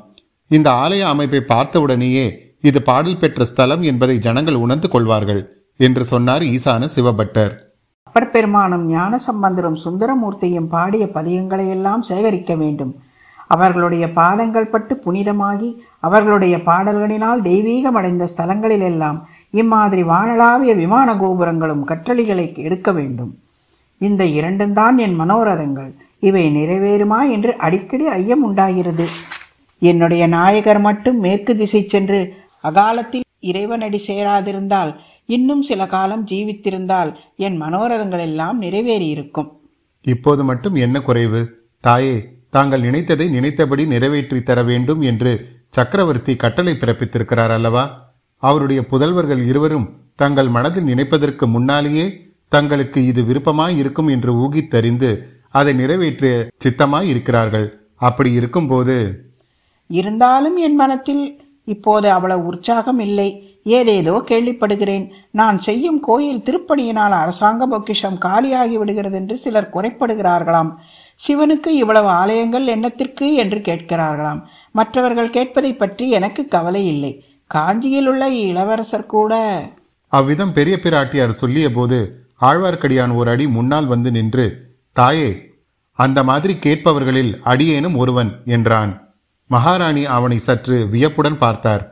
இந்த 0.48 0.70
ஆலய 0.70 1.00
அமைப்பை 1.00 1.40
பார்த்தவுடனேயே 1.40 2.49
இது 2.64 2.82
பாடல் 2.82 3.18
பெற்ற 3.18 3.44
ஸ்தலம் 3.44 3.82
என்பதை 3.82 4.16
ஜனங்கள் 4.18 4.54
உணர்ந்து 4.54 4.88
கொள்வார்கள் 4.88 5.42
என்று 5.80 6.04
சொன்னார் 6.04 6.42
ஈசான 6.54 6.88
சிவபட்டர். 6.94 7.52
அப்பர் 8.06 8.30
பெருமானும் 8.30 8.84
ஞான 8.86 9.18
சம்பந்தரும் 9.18 9.78
சுந்தரமூர்த்தியும் 9.84 10.66
பாடிய 10.66 11.04
பதியங்களை 11.14 11.66
எல்லாம் 11.68 12.02
சேகரிக்க 12.02 12.54
வேண்டும். 12.54 12.92
அவர்களுடைய 13.46 14.04
பாதங்கள் 14.12 14.68
பட்டு 14.68 14.94
புனிதமாகி 15.04 15.70
அவர்களுடைய 16.00 16.56
பாடல்களினால் 16.68 17.40
தெய்வீகம் 17.40 17.96
அடைந்த 18.00 18.24
ஸ்தலங்களிலெல்லாம் 18.36 19.18
இம்மாதிரி 19.50 20.02
வானளாவிய 20.02 20.72
விமான 20.74 21.16
கோபுரங்களும் 21.16 21.84
கற்றளிகளை 21.84 22.46
எடுக்க 22.66 22.92
வேண்டும். 22.92 23.32
இந்த 24.00 24.24
இரண்டும் 24.38 24.72
தான் 24.72 24.98
என் 24.98 25.16
மனோரதங்கள். 25.20 25.90
இவை 26.28 26.44
நிறைவேறுமா 26.56 27.20
என்று 27.34 27.52
அடிக்கடி 27.56 28.06
ஐயம் 28.20 28.42
உண்டாகிறது 28.42 29.06
என்னுடைய 29.82 30.26
நாயகர் 30.26 30.80
மட்டும் 30.80 31.18
மேற்கு 31.18 31.52
திசை 31.56 31.80
சென்று 31.86 32.18
அகாலத்தில் 32.64 33.26
இறைவனடி 33.50 33.98
சேராதிருந்தால் 34.06 34.92
இன்னும் 35.36 35.62
சில 35.62 35.86
காலம் 35.86 36.24
ஜீவித்திருந்தால் 36.30 37.10
என் 37.36 37.56
மனோரதங்கள் 37.62 38.22
எல்லாம் 38.28 38.58
நிறைவேறியிருக்கும். 38.62 39.48
இப்போது 40.04 40.42
மட்டும் 40.44 40.76
என்ன 40.84 40.96
குறைவு? 41.00 41.40
தாயே 41.84 42.14
தாங்கள் 42.50 42.80
நினைத்ததை 42.80 43.26
நினைத்தபடி 43.28 43.82
நிறைவேற்றி 43.86 44.42
தர 44.42 44.62
வேண்டும் 44.62 45.02
என்று 45.10 45.32
சக்கரவர்த்தி 45.68 46.32
கட்டளை 46.36 46.74
பிறப்பித்திருக்கிறார் 46.78 47.52
அல்லவா? 47.56 47.84
அவருடைய 48.42 48.80
புதல்வர்கள் 48.90 49.42
இருவரும் 49.46 49.86
தங்கள் 50.16 50.48
மனதில் 50.48 50.88
நினைப்பதற்கு 50.92 51.44
முன்னாலேயே 51.46 52.06
தங்களுக்கு 52.52 53.00
இது 53.06 53.22
விருப்பமாய் 53.22 53.76
இருக்கும் 53.76 54.08
என்று 54.08 54.32
ஊகித்தறிந்து 54.42 55.10
அதை 55.50 55.72
நிறைவேற்றிய 55.74 56.34
சித்தமாய் 56.64 57.08
இருக்கிறார்கள். 57.12 57.68
அப்படி 58.08 58.30
இருக்கும்போது 58.32 58.96
இருந்தாலும் 59.90 60.56
என் 60.56 60.74
மனத்தில் 60.74 61.22
இப்போது 61.64 62.10
அவ்வளவு 62.10 62.46
உற்சாகம் 62.46 62.98
இல்லை. 62.98 63.28
ஏதேதோ 63.64 64.14
கேள்விப்படுகிறேன். 64.30 65.04
நான் 65.30 65.58
செய்யும் 65.58 65.98
கோயில் 66.00 66.42
திருப்பணியினால் 66.42 67.14
அரசாங்க 67.22 67.66
பொக்கிஷம் 67.66 68.16
காலியாகி 68.18 68.76
விடுகிறது 68.78 69.16
என்று 69.16 69.36
சிலர் 69.36 69.72
குறைப்படுகிறார்களாம். 69.74 70.70
சிவனுக்கு 71.20 71.72
இவ்வளவு 71.82 72.08
ஆலயங்கள் 72.08 72.66
என்னத்திற்கு 72.66 73.34
என்று 73.34 73.58
கேட்கிறார்களாம். 73.58 74.40
மற்றவர்கள் 74.72 75.34
கேட்பதை 75.36 75.76
பற்றி 75.76 76.10
எனக்கு 76.10 76.44
கவலை 76.48 76.86
இல்லை. 76.86 77.12
காஞ்சியில் 77.46 78.06
உள்ள 78.06 78.28
இளவரசர் 78.28 79.06
கூட. 79.06 79.34
அவ்விதம் 80.12 80.52
பெரிய 80.52 80.76
பிராட்டியார் 80.82 81.40
சொல்லிய 81.42 81.68
போது 81.70 82.00
ஆழ்வார்க்கடியான் 82.40 83.14
ஒரு 83.14 83.30
அடி 83.30 83.46
முன்னால் 83.46 83.86
வந்து 83.86 84.10
நின்று 84.10 84.46
தாயே 84.92 85.30
அந்த 85.98 86.22
மாதிரி 86.24 86.54
கேட்பவர்களில் 86.54 87.32
அடியேனும் 87.42 87.96
ஒருவன் 87.96 88.30
என்றான். 88.46 88.92
மகாராணி 89.50 90.04
அவனை 90.16 90.38
சற்று 90.38 90.76
வியப்புடன் 90.88 91.38
பார்த்தார். 91.38 91.82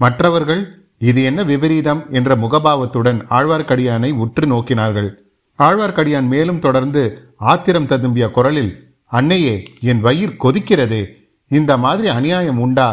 மற்றவர்கள் 0.00 0.62
இது 0.98 1.22
என்ன 1.22 1.40
விபரீதம்? 1.42 2.02
என்ற 2.10 2.36
முகபாவத்துடன் 2.36 3.18
ஆழ்வார்க்கடியானை 3.30 4.10
உற்று 4.12 4.46
நோக்கினார்கள். 4.46 5.10
ஆழ்வார்க்கடியான் 5.58 6.26
மேலும் 6.26 6.58
தொடர்ந்து 6.58 7.02
ஆத்திரம் 7.36 7.86
ததும்பிய 7.86 8.30
குரலில் 8.30 8.72
அன்னையே 9.06 9.54
என் 9.80 10.04
வயிர் 10.04 10.38
கொதிக்கிறதே. 10.44 11.02
இந்த 11.48 11.76
மாதிரி 11.76 12.08
அநியாயம் 12.08 12.58
உண்டா? 12.58 12.88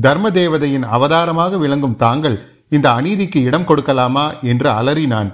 தர்ம 0.00 0.30
தேவதையின் 0.30 0.82
அவதாரமாக 0.82 1.56
விளங்கும் 1.56 1.96
தாங்கள் 1.96 2.36
இந்த 2.68 2.86
அநீதிக்கு 2.90 3.42
இடம் 3.42 3.68
கொடுக்கலாமா? 3.68 4.26
என்று 4.42 4.70
அலறினான். 4.70 5.30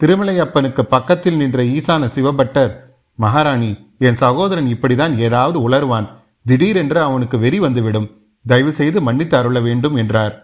திருமலையப்பனுக்கு 0.00 0.82
பக்கத்தில் 0.82 1.36
நின்ற 1.36 1.62
ஈசான 1.62 2.08
சிவபட்டர் 2.14 2.72
மகாராணி 3.14 3.70
என் 3.98 4.14
சகோதரன் 4.14 4.68
இப்படிதான் 4.74 5.14
ஏதாவது 5.18 5.58
உளருவான் 5.68 6.08
திடீரென்று 6.48 7.00
அவனுக்கு 7.08 7.38
வெறி 7.38 7.58
வந்துவிடும். 7.58 8.08
தயவு 8.44 8.72
செய்து 8.72 8.98
மன்னித்து 9.00 9.36
அருள 9.36 9.60
வேண்டும் 9.60 9.96
என்றார். 10.02 10.34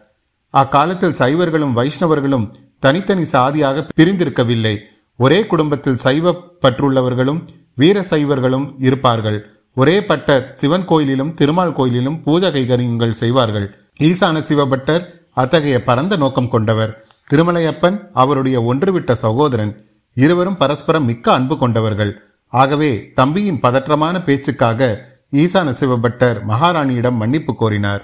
அக்காலத்தில் 0.54 1.18
சைவர்களும் 1.20 1.76
வைஷ்ணவர்களும் 1.78 2.46
தனித்தனி 2.78 3.24
சாதியாக 3.24 3.86
பிரிந்திருக்கவில்லை. 3.98 4.74
ஒரே 5.18 5.46
குடும்பத்தில் 5.46 6.02
சைவ 6.04 6.34
பற்றுள்ளவர்களும் 6.62 7.40
வீர 7.74 8.00
சைவர்களும் 8.10 8.66
இருப்பார்கள். 8.78 9.38
ஒரே 9.74 9.96
பட்டர் 10.04 10.44
சிவன் 10.50 10.84
கோயிலிலும் 10.84 11.34
திருமால் 11.34 11.76
கோயிலிலும் 11.78 12.18
பூஜை 12.24 12.50
கைகரியங்கள் 12.50 13.18
செய்வார்கள். 13.22 13.66
ஈசான 14.00 14.36
சிவபட்டர் 14.48 15.04
அத்தகைய 15.34 15.76
பரந்த 15.88 16.16
நோக்கம் 16.16 16.48
கொண்டவர். 16.48 16.92
திருமலையப்பன் 17.30 17.96
அவருடைய 18.12 18.56
ஒன்றுவிட்ட 18.62 19.12
சகோதரன். 19.12 19.72
இருவரும் 20.16 20.56
பரஸ்பரம் 20.56 21.04
மிக்க 21.04 21.26
அன்பு 21.32 21.56
கொண்டவர்கள். 21.58 22.12
ஆகவே 22.52 22.90
தம்பியின் 23.14 23.60
பதற்றமான 23.62 24.16
பேச்சுக்காக 24.24 24.90
ஈசான 25.34 25.68
சிவபட்டர் 25.80 26.36
மகாராணியிடம் 26.48 27.20
மன்னிப்பு 27.20 27.52
கோரினார். 27.54 28.02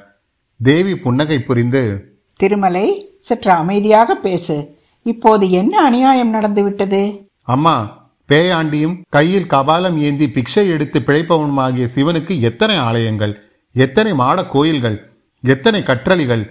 தேவி 0.60 0.96
புன்னகை 0.96 1.38
புரிந்து 1.40 1.82
திருமலை 2.36 3.16
சற்று 3.18 3.50
அமைதியாக 3.50 4.14
பேசு. 4.14 4.56
இப்போது 5.02 5.50
என்ன 5.50 5.84
அநியாயம் 5.84 6.30
நடந்துவிட்டது? 6.30 7.28
அம்மா 7.42 7.74
பேயாண்டியும் 8.28 9.00
கையில் 9.08 9.46
கபாலம் 9.46 9.96
ஏந்தி 9.96 10.26
பிக்ஷை 10.26 10.70
எடுத்து 10.70 11.00
பிழைப்பவனுமாகிய 11.00 11.86
சிவனுக்கு 11.94 12.40
எத்தனை 12.40 12.76
ஆலயங்கள் 12.76 13.34
எத்தனை 13.72 14.14
மாட 14.14 14.44
கோயில்கள் 14.44 15.12
எத்தனை 15.42 15.80
கற்றளிகள்? 15.80 16.44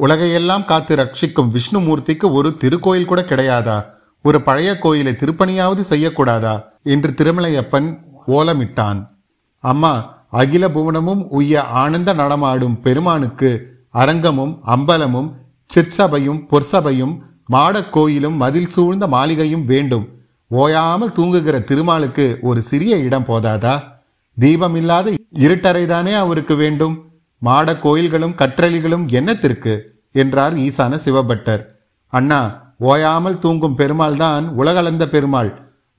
உலகையெல்லாம் 0.00 0.64
காத்து 0.64 0.96
ரட்சிக்கும் 0.96 1.52
விஷ்ணுமூர்த்திக்கு 1.56 2.32
ஒரு 2.32 2.56
திருக்கோயில் 2.64 3.10
கூட 3.10 3.20
கிடையாதா? 3.20 3.84
ஒரு 4.22 4.42
பழைய 4.42 4.78
கோயிலை 4.78 5.12
திருப்பணியாவது 5.12 5.82
செய்யக்கூடாதா? 5.90 6.54
என்று 6.82 7.10
திருமலையப்பன் 7.10 7.88
ஓலமிட்டான். 8.28 9.00
அம்மா 9.70 9.94
அகில 10.30 10.64
புவனமும் 10.68 11.22
உய்ய 11.28 11.62
ஆனந்த 11.62 12.10
நடமாடும் 12.12 12.80
பெருமானுக்கு 12.80 13.50
அரங்கமும் 13.90 14.54
அம்பலமும் 14.66 15.28
சிற்சபையும் 15.70 16.40
பொற்சபையும் 16.50 17.14
மாடக் 17.48 17.92
கோயிலும் 17.92 18.36
மதில் 18.36 18.70
சூழ்ந்த 18.70 19.04
மாளிகையும் 19.06 19.64
வேண்டும். 19.64 20.06
ஓயாமல் 20.50 21.12
தூங்குகிற 21.12 21.56
திருமாலுக்கு 21.60 22.26
ஒரு 22.40 22.60
சிறிய 22.60 22.96
இடம் 22.96 23.24
போதாதா? 23.24 23.74
தீபம் 24.36 24.74
இல்லாத 24.74 25.14
இருட்டறைதானே 25.38 26.14
அவருக்கு 26.14 26.54
வேண்டும். 26.56 26.94
மாட 27.42 27.76
கோயில்களும் 27.78 28.38
கற்றளிகளும் 28.38 29.04
என்னத்திற்கு? 29.18 29.74
என்றார் 30.12 30.54
ஈசான 30.56 30.98
சிவபட்டர். 31.04 31.62
அண்ணா 32.12 32.40
ஓயாமல் 32.78 33.38
தூங்கும் 33.38 33.74
பெருமாள் 33.74 34.16
தான் 34.16 34.44
உலகளந்த 34.48 35.04
பெருமாள். 35.08 35.50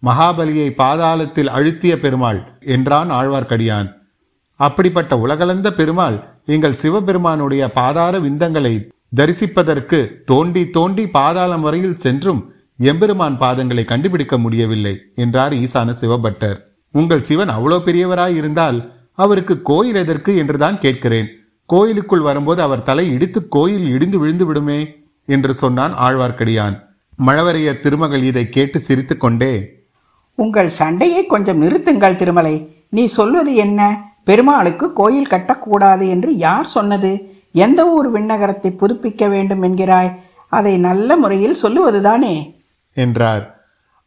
மகாபலியை 0.03 0.69
பாதாளத்தில் 0.77 1.53
அழுத்திய 1.57 1.99
பெருமாள் 1.99 2.59
என்றான் 2.59 3.11
ஆழ்வார்க்கடியான். 3.11 3.87
அப்படிப்பட்ட 4.55 5.17
உலகளந்த 5.17 5.67
பெருமாள் 5.73 6.17
எங்கள் 6.45 6.73
சிவபெருமானுடைய 6.73 7.63
பாதார 7.71 8.19
விந்தங்களை 8.19 8.89
தரிசிப்பதற்கு 9.15 10.23
தோண்டி 10.23 10.69
தோண்டி 10.69 11.07
பாதாளம் 11.07 11.61
வரையில் 11.61 11.95
சென்றும் 11.95 12.41
எம்பெருமான் 12.79 13.37
பாதங்களை 13.39 13.83
கண்டுபிடிக்க 13.85 14.37
முடியவில்லை 14.37 14.93
என்றார் 15.15 15.53
ஈசான 15.53 15.93
சிவபட்டர். 16.01 16.57
உங்கள் 16.91 17.23
சிவன் 17.23 17.49
அவ்வளோ 17.49 17.77
பெரியவராய் 17.85 18.35
இருந்தால் 18.35 18.93
அவருக்கு 19.13 19.61
கோயில் 19.61 19.95
எதற்கு 19.95 20.35
என்றுதான் 20.35 20.77
கேட்கிறேன். 20.77 21.27
கோயிலுக்குள் 21.65 22.19
வரும்போது 22.19 22.61
அவர் 22.61 22.83
தலை 22.83 23.11
இடித்து 23.11 23.47
கோயில் 23.47 23.87
இடிந்து 23.89 24.19
விழுந்து 24.19 24.45
விடுமே 24.45 24.79
என்று 25.25 25.53
சொன்னான் 25.53 25.93
ஆழ்வார்க்கடியான். 25.93 26.75
மழவரைய 27.25 27.79
திருமகள் 27.79 28.23
இதை 28.23 28.49
கேட்டு 28.49 28.79
சிரித்துக்கொண்டே 28.79 29.53
உங்கள் 30.37 30.69
சண்டையை 30.79 31.21
கொஞ்சம் 31.25 31.61
நிறுத்துங்கள் 31.61 32.15
திருமலை. 32.15 32.55
நீ 32.89 33.03
சொல்வது 33.17 33.51
என்ன? 33.55 33.81
பெருமாளுக்கு 34.23 34.85
கோயில் 34.93 35.31
கட்டக்கூடாது 35.31 36.05
என்று 36.09 36.31
யார் 36.37 36.65
சொன்னது? 36.65 37.11
எந்த 37.65 37.81
ஊர் 37.89 38.09
விண்ணகரத்தை 38.11 38.71
புதுப்பிக்க 38.71 39.29
வேண்டும் 39.29 39.63
என்கிறாய்? 39.63 40.11
அதை 40.49 40.73
நல்ல 40.77 41.17
முறையில் 41.17 41.61
சொல்லுவதுதானே? 41.61 42.35
என்றார். 42.97 43.43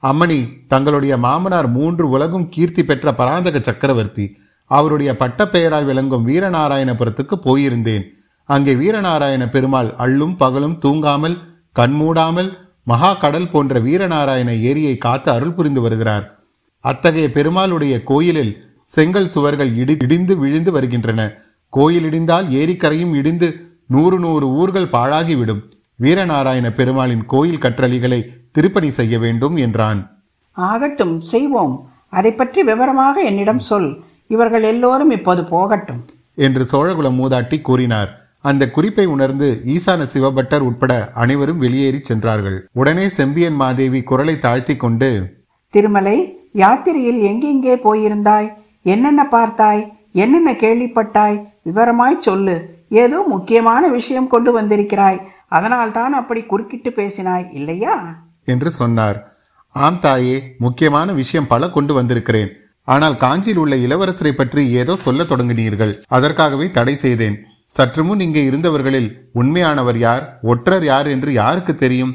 அம்மணி 0.03 0.39
தங்களுடைய 0.69 1.17
மாமனார் 1.17 1.69
மூன்று 1.69 2.09
உலகும் 2.09 2.47
கீர்த்தி 2.49 2.85
பெற்ற 2.85 3.15
பராந்தக 3.15 3.59
சக்கரவர்த்தி. 3.59 4.27
அவருடைய 4.71 5.11
பட்டப்பெயரால் 5.19 5.85
விளங்கும் 5.85 6.27
வீரநாராயணபுரத்துக்கு 6.27 7.37
போயிருந்தேன். 7.45 8.05
அங்கே 8.49 8.75
வீரநாராயண 8.75 9.45
பெருமாள் 9.51 9.91
அள்ளும் 9.99 10.37
பகலும் 10.37 10.79
தூங்காமல் 10.85 11.37
கண்மூடாமல் 11.77 12.51
மகா 12.83 13.13
கடல் 13.13 13.51
போன்ற 13.51 13.81
வீரநாராயண 13.81 14.61
ஏரியை 14.61 14.97
காத்து 14.97 15.33
அருள் 15.33 15.53
புரிந்து 15.53 15.81
வருகிறார். 15.81 16.45
அத்தகைய 16.81 17.31
பெருமாளுடைய 17.35 18.03
கோயிலில் 18.03 18.65
செங்கல் 18.85 19.29
சுவர்கள் 19.29 19.77
இடி 19.77 19.97
இடிந்து 20.01 20.39
விழுந்து 20.39 20.73
வருகின்றன. 20.73 21.33
கோயில் 21.69 22.05
இடிந்தால் 22.05 22.49
ஏரிக்கரையும் 22.51 23.15
இடிந்து 23.15 23.79
நூறு 23.87 24.19
நூறு 24.19 24.47
ஊர்கள் 24.49 24.87
பாழாகிவிடும். 24.87 25.61
வீரநாராயண 26.03 26.71
பெருமாளின் 26.71 27.27
கோயில் 27.27 27.59
கற்றளிகளை 27.59 28.27
திருப்பணி 28.53 28.91
செய்ய 28.91 29.19
வேண்டும் 29.19 29.57
என்றான். 29.57 30.23
ஆகட்டும் 30.53 31.21
செய்வோம். 31.21 31.91
அதை 32.11 32.33
பற்றி 32.33 32.63
விவரமாக 32.63 33.21
என்னிடம் 33.21 33.59
சொல். 33.59 34.03
இவர்கள் 34.27 34.63
எல்லோரும் 34.63 35.11
இப்போது 35.11 35.45
போகட்டும். 35.45 36.09
என்று 36.35 36.67
சோழகுல 36.73 37.11
மூதாட்டி 37.11 37.61
கூறினார். 37.61 38.20
அந்த 38.45 38.71
குறிப்பை 38.71 39.07
உணர்ந்து 39.07 39.63
ஈசான 39.67 40.07
சிவபட்டர் 40.15 40.59
உட்பட 40.59 41.11
அனைவரும் 41.15 41.59
வெளியேறி 41.59 41.99
சென்றார்கள். 42.03 42.69
உடனே 42.73 43.09
செம்பியன் 43.09 43.55
மாதேவி 43.55 44.03
குரலை 44.03 44.39
தாழ்த்தி 44.39 44.77
கொண்டு 44.77 45.39
திருமலை 45.71 46.39
யாத்திரையில் 46.53 47.21
எங்கெங்கே 47.21 47.75
போயிருந்தாய்? 47.75 48.49
என்னென்ன 48.83 49.29
பார்த்தாய்? 49.33 49.83
என்னென்ன 50.13 50.53
கேள்விப்பட்டாய்? 50.53 51.47
விவரமாய் 51.65 52.19
சொல்லு. 52.19 52.57
ஏதோ 52.89 53.25
முக்கியமான 53.27 53.89
விஷயம் 53.89 54.27
கொண்டு 54.27 54.61
வந்திருக்கிறாய். 54.61 55.21
அதனால்தான் 55.49 56.13
அப்படி 56.13 56.43
குறுக்கிட்டு 56.43 56.91
பேசினாய் 56.91 57.47
இல்லையா? 57.53 58.25
என்று 58.45 58.71
சொன்னார். 58.71 59.37
ஆம் 59.69 60.01
தாயே 60.01 60.55
முக்கியமான 60.59 61.13
விஷயம் 61.13 61.47
பல 61.47 61.71
கொண்டு 61.71 61.95
வந்திருக்கிறேன். 61.95 62.51
ஆனால் 62.83 63.17
காஞ்சியில் 63.17 63.59
உள்ள 63.59 63.77
இளவரசரை 63.77 64.31
பற்றி 64.31 64.71
ஏதோ 64.71 64.97
சொல்லத் 64.97 65.31
தொடங்கினீர்கள். 65.31 65.93
அதற்காகவே 66.09 66.71
தடை 66.71 66.95
செய்தேன். 66.95 67.37
சற்றுமுன் 67.77 68.21
இங்கே 68.21 68.43
இருந்தவர்களில் 68.51 69.09
உண்மையானவர் 69.35 69.99
யார் 69.99 70.25
ஒற்றர் 70.43 70.85
யார் 70.85 71.07
என்று 71.07 71.33
யாருக்கு 71.33 71.75
தெரியும்? 71.75 72.13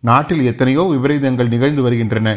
நாட்டில் 0.00 0.44
எத்தனையோ 0.44 0.82
விபரீதங்கள் 0.92 1.52
நிகழ்ந்து 1.54 1.82
வருகின்றன. 1.82 2.28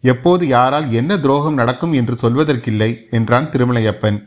எப்போது 0.00 0.46
யாரால் 0.46 0.88
என்ன 0.90 1.12
துரோகம் 1.18 1.54
நடக்கும் 1.54 1.92
என்று 1.92 2.14
சொல்வதற்கில்லை 2.22 2.90
என்றான் 3.10 3.48
திருமலையப்பன். 3.52 4.18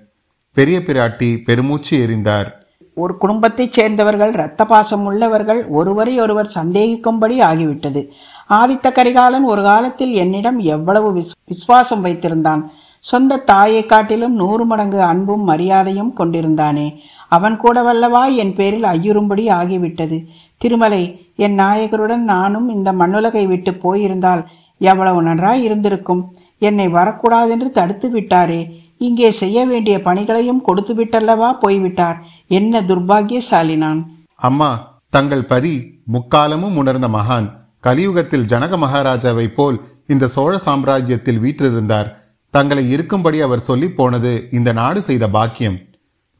பெரிய 0.57 0.77
பிராட்டி 0.79 1.29
பெருமூச்சு 1.43 1.95
எறிந்தார் 2.05 2.49
ஒரு 2.93 3.13
குடும்பத்தைச் 3.17 3.75
சேர்ந்தவர்கள் 3.77 4.33
இரத்த 4.33 4.62
பாசம் 4.65 5.03
உள்ளவர்கள் 5.05 5.62
ஒருவரை 5.79 6.19
ஒருவர் 6.19 6.53
சந்தேகிக்கும்படி 6.55 7.35
ஆகிவிட்டது. 7.51 8.01
ஆதித்த 8.49 8.88
கரிகாலன் 8.91 9.43
ஒரு 9.43 9.62
காலத்தில் 9.63 10.13
என்னிடம் 10.23 10.59
எவ்வளவு 10.75 11.09
விஸ் 11.15 11.35
விசுவாசம் 11.45 12.05
வைத்திருந்தான். 12.05 12.63
சொந்த 12.99 13.41
தாயை 13.51 13.85
காட்டிலும் 13.85 14.33
நூறு 14.33 14.65
மடங்கு 14.65 14.99
அன்பும் 15.01 15.43
மரியாதையும் 15.43 16.15
கொண்டிருந்தானே. 16.17 16.88
அவன் 17.35 17.55
கூட 17.63 17.77
வல்லவா 17.87 18.23
என் 18.41 18.53
பேரில் 18.59 18.87
ஐயுறும்படி 18.95 19.43
ஆகிவிட்டது. 19.59 20.17
திருமலை 20.57 21.03
என் 21.45 21.57
நாயகருடன் 21.59 22.25
நானும் 22.33 22.67
இந்த 22.75 22.91
மண்ணுலகை 22.93 23.43
விட்டு 23.47 23.73
போயிருந்தால் 23.83 24.43
எவ்வளவு 24.81 25.21
நன்றாய் 25.21 25.63
இருந்திருக்கும். 25.63 26.21
என்னை 26.67 26.87
வரக்கூடாதென்று 26.87 27.69
தடுத்து 27.71 28.07
விட்டாரே. 28.15 28.61
இங்கே 29.07 29.29
செய்ய 29.31 29.65
வேண்டிய 29.65 29.95
பணிகளையும் 30.07 30.61
கொடுத்து 30.61 30.93
விட்டல்லவா? 30.93 31.49
போய்விட்டார். 31.59 32.17
என்ன 32.47 32.81
துர்பாகியசாலி 32.81 33.75
நான். 33.83 34.01
அம்மா 34.35 34.71
தங்கள் 35.09 35.45
பதி 35.45 35.75
முக்காலமும் 36.13 36.75
உணர்ந்த 36.75 37.07
மகான் 37.07 37.47
கலியுகத்தில் 37.87 38.47
ஜனக 38.51 38.77
மகாராஜாவை 38.77 39.47
போல் 39.57 39.77
இந்த 40.13 40.27
சோழ 40.27 40.53
சாம்ராஜ்யத்தில் 40.65 41.41
வீற்றிருந்தார். 41.43 42.09
தங்களை 42.53 42.83
இருக்கும்படி 42.95 43.39
அவர் 43.47 43.67
சொல்லி 43.69 43.89
போனது 43.99 44.31
இந்த 44.51 44.69
நாடு 44.79 45.01
செய்த 45.01 45.25
பாக்கியம். 45.37 45.77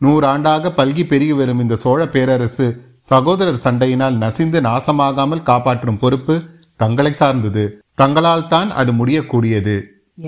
நூறாண்டாக 0.02 0.72
பல்கி 0.80 1.04
பெருகி 1.08 1.36
வரும் 1.40 1.62
இந்த 1.64 1.76
சோழ 1.84 2.02
பேரரசு 2.14 2.68
சகோதரர் 3.10 3.64
சண்டையினால் 3.66 4.18
நசிந்து 4.24 4.60
நாசமாகாமல் 4.68 5.48
காப்பாற்றும் 5.50 6.00
பொறுப்பு 6.04 6.36
தங்களை 6.82 7.12
சார்ந்தது. 7.22 7.64
தங்களால் 8.02 8.50
தான் 8.54 8.70
அது 8.80 8.92
முடியக்கூடியது. 9.00 9.76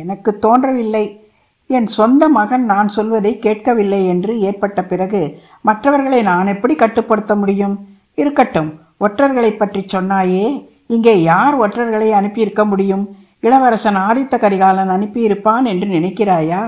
எனக்கு 0.02 0.32
தோன்றவில்லை. 0.46 1.06
என் 1.78 1.88
சொந்த 1.98 2.24
மகன் 2.38 2.66
நான் 2.72 2.90
சொல்வதை 2.96 3.32
கேட்கவில்லை 3.46 4.02
என்று 4.14 4.34
ஏற்பட்ட 4.48 4.80
பிறகு 4.92 5.22
மற்றவர்களை 5.70 6.22
நான் 6.32 6.52
எப்படி 6.54 6.74
கட்டுப்படுத்த 6.84 7.36
முடியும்? 7.42 7.76
இருக்கட்டும் 8.22 8.72
ஒற்றர்களை 9.06 9.52
பற்றி 9.58 9.82
சொன்னாயே 9.94 10.46
இங்கே 10.96 11.14
யார் 11.32 11.56
ஒற்றர்களை 11.64 12.10
அனுப்பியிருக்க 12.20 12.64
முடியும்? 12.72 13.06
இளவரசன் 13.48 14.00
ஆதித்த 14.08 14.36
கரிகாலன் 14.44 14.96
அனுப்பியிருப்பான் 14.96 15.66
என்று 15.74 15.88
நினைக்கிறாயா? 15.98 16.62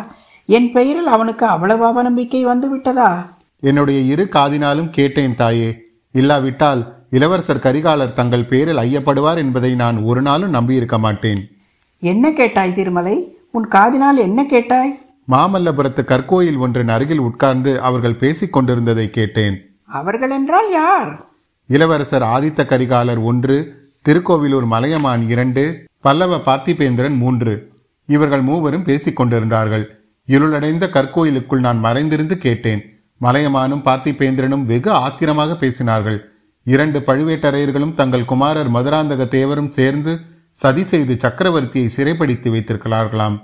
என் 0.45 0.71
பெயரில் 0.71 1.07
அவனுக்கு 1.07 1.45
அவ்வளவு 1.45 1.83
அவநம்பிக்கை 1.89 2.41
வந்து 2.41 2.69
விட்டதா 2.69 3.37
என்னுடைய 3.59 3.99
இரு 4.01 4.27
காதினாலும் 4.31 4.89
கேட்டேன் 4.89 5.35
தாயே. 5.35 5.81
இல்லாவிட்டால் 6.11 6.95
இளவரசர் 7.09 7.57
கரிகாலர் 7.57 8.13
தங்கள் 8.13 8.45
பேரில் 8.45 8.77
ஐயப்படுவார் 8.77 9.35
என்பதை 9.35 9.75
நான் 9.75 10.03
ஒரு 10.03 10.21
நாளும் 10.21 10.53
நம்பியிருக்க 10.53 10.97
மாட்டேன். 10.97 11.51
என்ன 11.99 12.31
கேட்டாய் 12.31 12.73
திருமலை? 12.73 13.37
உன் 13.51 13.67
காதினால் 13.67 14.17
என்ன 14.17 14.45
கேட்டாய்? 14.45 14.99
மாமல்லபுரத்து 15.31 16.03
கற்கோயில் 16.03 16.57
ஒன்றின் 16.57 16.87
அருகில் 16.87 17.19
உட்கார்ந்து 17.19 17.81
அவர்கள் 17.81 18.15
பேசிக் 18.15 18.53
கொண்டிருந்ததை 18.53 19.09
கேட்டேன். 19.09 19.69
அவர்கள் 19.85 20.29
என்றால் 20.29 20.71
யார்? 20.71 21.27
இளவரசர் 21.67 22.21
ஆதித்த 22.21 22.65
கரிகாலர் 22.65 23.23
ஒன்று 23.23 23.75
திருக்கோவிலூர் 24.09 24.65
மலையமான் 24.65 25.29
இரண்டு 25.29 25.85
பல்லவ 26.01 26.35
பார்த்திபேந்திரன் 26.35 27.17
மூன்று. 27.17 27.71
இவர்கள் 28.05 28.41
மூவரும் 28.41 28.83
பேசிக் 28.83 29.15
கொண்டிருந்தார்கள். 29.15 30.02
இருளடைந்த 30.25 30.89
கற்கோயிலுக்குள் 30.89 31.59
நான் 31.59 31.79
மறைந்திருந்து 31.79 32.37
கேட்டேன். 32.37 32.81
மலையமானும் 33.21 33.85
பார்த்திபேந்திரனும் 33.87 34.65
வெகு 34.65 34.91
ஆத்திரமாக 34.91 35.53
பேசினார்கள். 35.53 36.19
இரண்டு 36.63 36.99
பழுவேட்டரையர்களும் 36.99 37.93
தங்கள் 37.93 38.25
குமாரர் 38.25 38.71
மதுராந்தக 38.71 39.27
தேவரும் 39.27 39.73
சேர்ந்து 39.77 40.19
சதி 40.51 40.83
செய்து 40.83 41.13
சக்கரவர்த்தியை 41.13 41.87
சிறைப்படுத்தி 41.95 42.49
வைத்திருக்கிறார்களாம். 42.49 43.35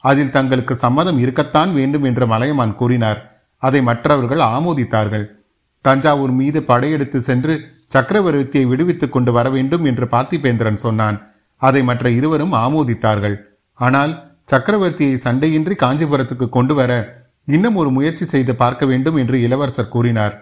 அதில் 0.00 0.30
தங்களுக்கு 0.30 0.74
சம்மதம் 0.74 1.18
இருக்கத்தான் 1.18 1.72
வேண்டும் 1.72 2.02
என்று 2.02 2.26
மலையமான் 2.26 2.74
கூறினார். 2.74 3.20
அதை 3.58 3.82
மற்றவர்கள் 3.82 4.38
ஆமோதித்தார்கள். 4.38 5.26
தஞ்சாவூர் 5.80 6.30
மீது 6.30 6.62
படையெடுத்து 6.62 7.20
சென்று 7.20 7.54
சக்கரவர்த்தியை 7.94 8.66
விடுவித்துக் 8.66 9.12
கொண்டு 9.12 9.32
வர 9.32 9.50
வேண்டும் 9.50 9.84
என்று 9.84 10.04
பார்த்திபேந்திரன் 10.04 10.82
சொன்னான். 10.84 11.18
அதை 11.56 11.82
மற்ற 11.82 12.10
இருவரும் 12.10 12.52
ஆமோதித்தார்கள். 12.52 13.36
ஆனால் 13.74 14.33
சக்கரவர்த்தியை 14.48 15.16
சண்டையின்றி 15.24 15.74
காஞ்சிபுரத்துக்கு 15.82 16.48
கொண்டு 16.48 16.74
வர 16.74 16.92
இன்னும் 17.54 17.76
ஒரு 17.80 17.90
முயற்சி 17.90 18.24
செய்து 18.24 18.52
பார்க்க 18.62 18.84
வேண்டும் 18.86 19.16
என்று 19.22 19.36
இளவரசர் 19.46 19.92
கூறினார். 19.94 20.34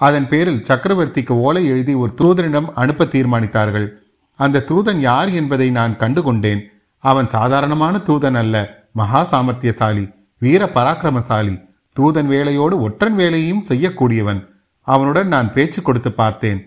அதன் 0.00 0.28
பேரில் 0.28 0.62
சக்கரவர்த்திக்கு 0.68 1.34
ஓலை 1.46 1.62
எழுதி 1.66 1.94
ஒரு 1.94 2.12
தூதனிடம் 2.20 2.68
அனுப்ப 2.82 3.04
தீர்மானித்தார்கள். 3.04 3.88
அந்த 4.34 4.64
தூதன் 4.70 5.00
யார் 5.00 5.30
என்பதை 5.40 5.70
நான் 5.70 5.96
கண்டுகொண்டேன். 5.96 6.62
அவன் 7.04 7.28
சாதாரணமான 7.28 7.98
தூதன் 8.08 8.38
அல்ல 8.42 8.56
மகா 8.92 9.20
சாமர்த்தியசாலி 9.32 10.04
வீர 10.38 10.62
பராக்கிரமசாலி 10.76 11.54
தூதன் 11.96 12.28
வேலையோடு 12.34 12.74
ஒற்றன் 12.86 13.16
வேலையும் 13.20 13.64
செய்யக்கூடியவன். 13.68 14.40
அவனுடன் 14.86 15.28
நான் 15.28 15.52
பேச்சு 15.52 15.80
கொடுத்து 15.82 16.12
பார்த்தேன். 16.12 16.60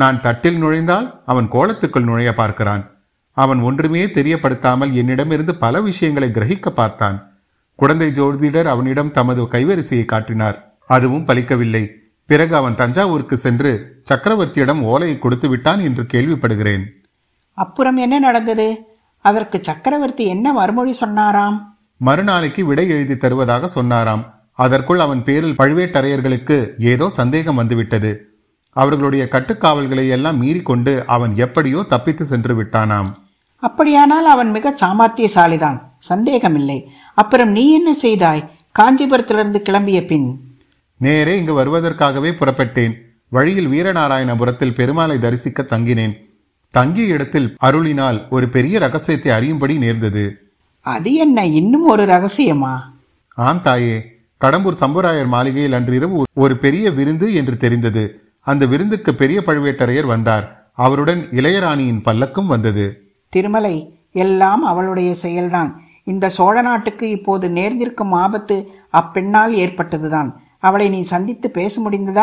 நான் 0.00 0.20
தட்டில் 0.20 0.58
நுழைந்தால் 0.62 1.06
அவன் 1.26 1.48
கோலத்துக்குள் 1.52 2.08
நுழைய 2.08 2.32
பார்க்கிறான். 2.34 2.82
அவன் 3.32 3.60
ஒன்றுமே 3.60 4.04
தெரியப்படுத்தாமல் 4.04 4.92
என்னிடமிருந்து 4.92 5.54
பல 5.54 5.80
விஷயங்களை 5.80 6.28
கிரகிக்க 6.28 6.68
பார்த்தான். 6.68 7.32
குழந்தை 7.74 8.08
ஜோதிடர் 8.08 8.64
அவனிடம் 8.64 9.10
தமது 9.10 9.42
கைவரிசையை 9.42 10.04
காட்டினார். 10.04 10.74
அதுவும் 10.86 11.26
பலிக்கவில்லை. 11.26 11.88
பிறகு 12.26 12.56
அவன் 12.56 12.74
தஞ்சாவூருக்கு 12.74 13.36
சென்று 13.36 14.02
சக்கரவர்த்தியிடம் 14.12 14.80
ஓலையை 14.82 15.18
கொடுத்து 15.18 15.48
விட்டான் 15.48 15.80
என்று 15.80 16.02
கேள்விப்படுகிறேன். 16.02 16.84
அப்புறம் 17.52 17.96
என்ன 17.96 18.18
நடந்தது? 18.18 18.76
அதற்கு 19.18 19.60
சக்கரவர்த்தி 19.62 20.26
என்ன 20.26 20.52
மறுமொழி 20.52 20.92
சொன்னாராம்? 20.92 21.78
மறுநாளைக்கு 21.96 22.64
விடை 22.64 22.88
எழுதி 22.88 23.16
தருவதாக 23.16 23.66
சொன்னாராம். 23.66 24.34
அதற்குள் 24.52 24.98
அவன் 24.98 25.24
பேரில் 25.24 25.56
பழுவேட்டரையர்களுக்கு 25.58 26.68
ஏதோ 26.78 27.08
சந்தேகம் 27.08 27.54
வந்துவிட்டது. 27.54 28.29
அவர்களுடைய 28.72 29.28
கட்டுக்காவல்களை 29.30 30.08
எல்லாம் 30.08 30.42
மீறிக்கொண்டு 30.42 31.04
அவன் 31.06 31.36
எப்படியோ 31.36 31.84
தப்பித்து 31.88 32.24
சென்று 32.24 32.62
விட்டானாம். 32.62 33.06
அப்படியானால் 33.56 34.26
அவன் 34.26 34.50
மிக 34.50 34.74
சாமர்த்தியசாலிதான். 34.80 35.82
சந்தேகமில்லை. 35.98 36.90
அப்புறம் 37.14 37.48
நீ 37.48 37.72
என்ன 37.72 37.94
செய்தாய்? 37.94 38.50
காஞ்சிபுரத்திலிருந்து 38.78 39.62
கிளம்பிய 39.70 40.06
பின். 40.06 40.40
நேரே 40.96 41.38
இங்கு 41.38 41.64
வருவதற்காகவே 41.64 42.30
புறப்பட்டேன். 42.30 42.92
வழியில் 43.28 43.68
வீரநாராயணபுரத்தில் 43.68 44.74
பெருமாளை 44.74 45.18
தரிசிக்க 45.18 45.62
தங்கினேன். 45.62 46.16
தங்கிய 46.70 47.06
இடத்தில் 47.06 47.56
அருளினால் 47.62 48.28
ஒரு 48.30 48.48
பெரிய 48.48 48.78
ரகசியத்தை 48.78 49.32
அறியும்படி 49.32 49.78
நேர்ந்தது. 49.78 50.50
அது 50.80 51.14
என்ன? 51.14 51.46
இன்னும் 51.46 51.86
ஒரு 51.86 52.04
ரகசியமா? 52.04 52.78
ஆம் 53.34 53.62
தாயே. 53.62 54.18
கடம்பூர் 54.40 54.72
சம்புராயர் 54.80 55.26
மாளிகையில் 55.26 55.72
அன்றிரவு 55.72 56.26
ஒரு 56.34 56.56
பெரிய 56.56 56.90
விருந்து 56.90 57.34
என்று 57.34 57.56
தெரிந்தது. 57.56 58.19
அந்த 58.40 58.66
விருந்துக்கு 58.66 59.14
பெரிய 59.14 59.42
பழுவேட்டரையர் 59.46 60.06
வந்தார். 60.06 60.70
அவருடன் 60.74 61.28
இளையராணியின் 61.30 62.02
பல்லக்கும் 62.04 62.46
வந்தது. 62.46 63.02
திருமலை 63.28 63.98
எல்லாம் 64.12 64.62
அவளுடைய 64.62 65.14
செயல்தான். 65.22 65.74
இந்த 66.04 66.28
சோழ 66.28 66.62
நாட்டுக்கு 66.62 67.10
இப்போது 67.10 67.48
நேர்ந்திருக்கும் 67.48 68.12
ஆபத்து 68.12 68.68
அப்பெண்ணால் 68.92 69.52
ஏற்பட்டதுதான். 69.52 70.32
அவளை 70.58 70.88
நீ 70.88 71.02
சந்தித்து 71.02 71.50
பேச 71.50 71.90
முடிந்ததா? 71.90 72.22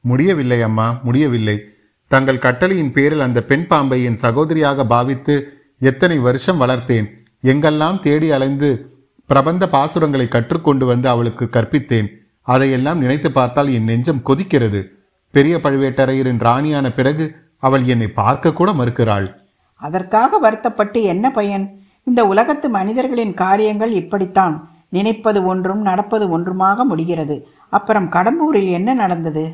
முடியவில்லை 0.00 0.62
அம்மா 0.62 1.00
முடியவில்லை. 1.02 1.60
தங்கள் 2.06 2.38
கட்டளையின் 2.38 2.92
பேரில் 2.92 3.20
அந்த 3.20 3.42
பெண் 3.42 3.66
பாம்பை 3.66 4.04
என் 4.04 4.18
சகோதரியாக 4.22 4.84
பாவித்து 4.84 5.62
எத்தனை 5.80 6.18
வருஷம் 6.18 6.60
வளர்த்தேன். 6.60 7.06
எங்கெல்லாம் 7.44 8.00
தேடி 8.00 8.30
அலைந்து 8.30 8.94
பிரபந்த 9.26 9.68
பாசுரங்களை 9.72 10.28
கற்றுக்கொண்டு 10.28 10.86
வந்து 10.86 11.08
அவளுக்கு 11.08 11.48
கற்பித்தேன். 11.52 12.06
அதையெல்லாம் 12.42 12.98
நினைத்து 12.98 13.32
பார்த்தால் 13.32 13.72
என் 13.72 13.84
நெஞ்சம் 13.84 14.22
கொதிக்கிறது. 14.26 14.84
பெரிய 15.30 15.56
பழுவேட்டரையரின் 15.56 16.38
ராணியான 16.38 16.92
பிறகு 16.92 17.34
அவள் 17.56 17.84
என்னை 17.84 18.08
பார்க்க 18.08 18.52
கூட 18.52 18.72
மறுக்கிறாள். 18.72 19.26
அதற்காக 19.74 20.38
வருத்தப்பட்டு 20.38 21.02
என்ன 21.02 21.30
பயன்? 21.30 21.82
இந்த 22.04 22.24
உலகத்து 22.24 22.68
மனிதர்களின் 22.68 23.34
காரியங்கள் 23.34 23.92
இப்படித்தான். 23.92 24.70
நினைப்பது 24.88 25.44
ஒன்றும் 25.44 25.80
நடப்பது 25.80 26.38
ஒன்றுமாக 26.38 26.82
முடிகிறது. 26.82 27.48
அப்புறம் 27.70 28.10
கடம்பூரில் 28.10 28.70
என்ன 28.70 28.94
நடந்தது? 28.94 29.44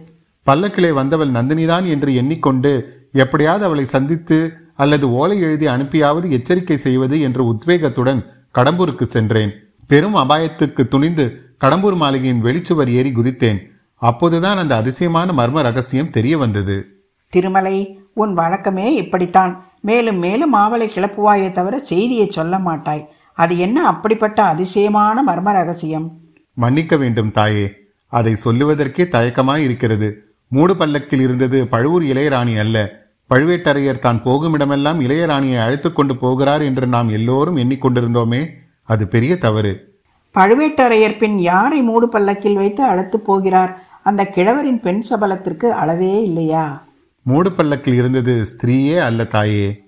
பல்லக்கிலே 0.47 0.93
வந்தவள் 0.93 1.29
நந்தினிதான் 1.29 1.87
என்று 1.87 2.15
எண்ணிக்கொண்டு 2.15 2.73
எப்படியாவது 3.13 3.65
அவளை 3.65 3.85
சந்தித்து 3.85 4.53
அல்லது 4.75 5.13
ஓலை 5.13 5.39
எழுதி 5.39 5.67
அனுப்பியாவது 5.67 6.31
எச்சரிக்கை 6.31 6.77
செய்வது 6.77 7.21
என்ற 7.21 7.55
உத்வேகத்துடன் 7.55 8.25
கடம்பூருக்கு 8.55 9.03
சென்றேன். 9.03 9.53
பெரும் 9.87 10.15
அபாயத்துக்கு 10.15 10.89
துணிந்து 10.89 11.41
கடம்பூர் 11.61 11.97
மாளிகையின் 11.97 12.45
வெளிச்சுவர் 12.45 12.89
ஏறி 12.89 13.11
குதித்தேன். 13.11 13.59
அப்போதுதான் 13.97 14.57
அந்த 14.57 14.77
அதிசயமான 14.77 15.33
மர்ம 15.33 15.63
ரகசியம் 15.63 16.11
தெரிய 16.11 16.39
வந்தது. 16.39 16.87
திருமலை 17.29 18.01
உன் 18.15 18.35
வழக்கமே 18.35 18.95
இப்படித்தான். 18.95 19.65
மேலும் 19.81 20.17
மேலும் 20.17 20.55
ஆவலை 20.55 20.89
கிளப்புவாயே 20.95 21.51
தவிர 21.51 21.79
செய்தியை 21.79 22.31
சொல்ல 22.31 22.59
மாட்டாய். 22.59 23.09
அது 23.35 23.59
என்ன 23.59 23.87
அப்படிப்பட்ட 23.87 24.43
அதிசயமான 24.43 25.23
மர்ம 25.27 25.53
ரகசியம்? 25.53 26.19
மன்னிக்க 26.53 26.97
வேண்டும் 26.97 27.31
தாயே. 27.31 27.73
அதை 28.09 28.37
சொல்லுவதற்கே 28.45 29.09
தயக்கமாய் 29.09 29.63
இருக்கிறது. 29.63 30.25
மூடு 30.49 30.77
பல்லக்கில் 30.77 31.21
இருந்தது 31.21 31.69
பழுவூர் 31.69 32.03
இளையராணி 32.03 32.59
அல்ல. 32.59 33.05
பழுவேட்டரையர் 33.31 33.99
தான் 33.99 34.23
போகுமிடமெல்லாம் 34.23 35.01
இளையராணியை 35.01 35.63
அழைத்துக் 35.63 35.97
கொண்டு 35.97 36.17
போகிறார் 36.17 36.63
என்று 36.63 36.87
நாம் 36.87 37.09
எல்லோரும் 37.09 37.57
எண்ணிக்கொண்டிருந்தோமே 37.57 38.47
அது 38.83 39.09
பெரிய 39.09 39.39
தவறு. 39.39 40.01
பழுவேட்டரையர் 40.35 41.17
பின் 41.17 41.39
யாரை 41.39 41.83
மூடு 41.83 42.09
பல்லக்கில் 42.09 42.55
வைத்து 42.55 42.85
அழைத்து 42.85 43.21
போகிறார்? 43.21 43.86
அந்த 44.07 44.25
கிழவரின் 44.27 44.81
பெண் 44.81 45.03
சபலத்திற்கு 45.11 45.65
அளவே 45.65 46.23
இல்லையா? 46.23 46.85
மூடு 47.23 47.53
பல்லக்கில் 47.53 47.95
இருந்தது 47.95 48.45
ஸ்திரீயே 48.45 48.99
அல்ல 48.99 49.25
தாயே. 49.25 49.83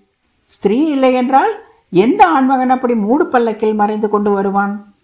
ஸ்திரீ 0.45 0.87
இல்லை 0.87 1.15
என்றால் 1.15 1.55
எந்த 1.91 2.27
ஆண்மகன் 2.27 2.71
அப்படி 2.71 2.95
மூடு 2.95 3.27
பல்லக்கில் 3.27 3.75
மறைந்து 3.75 4.09
கொண்டு 4.09 4.31
வருவான்? 4.31 4.95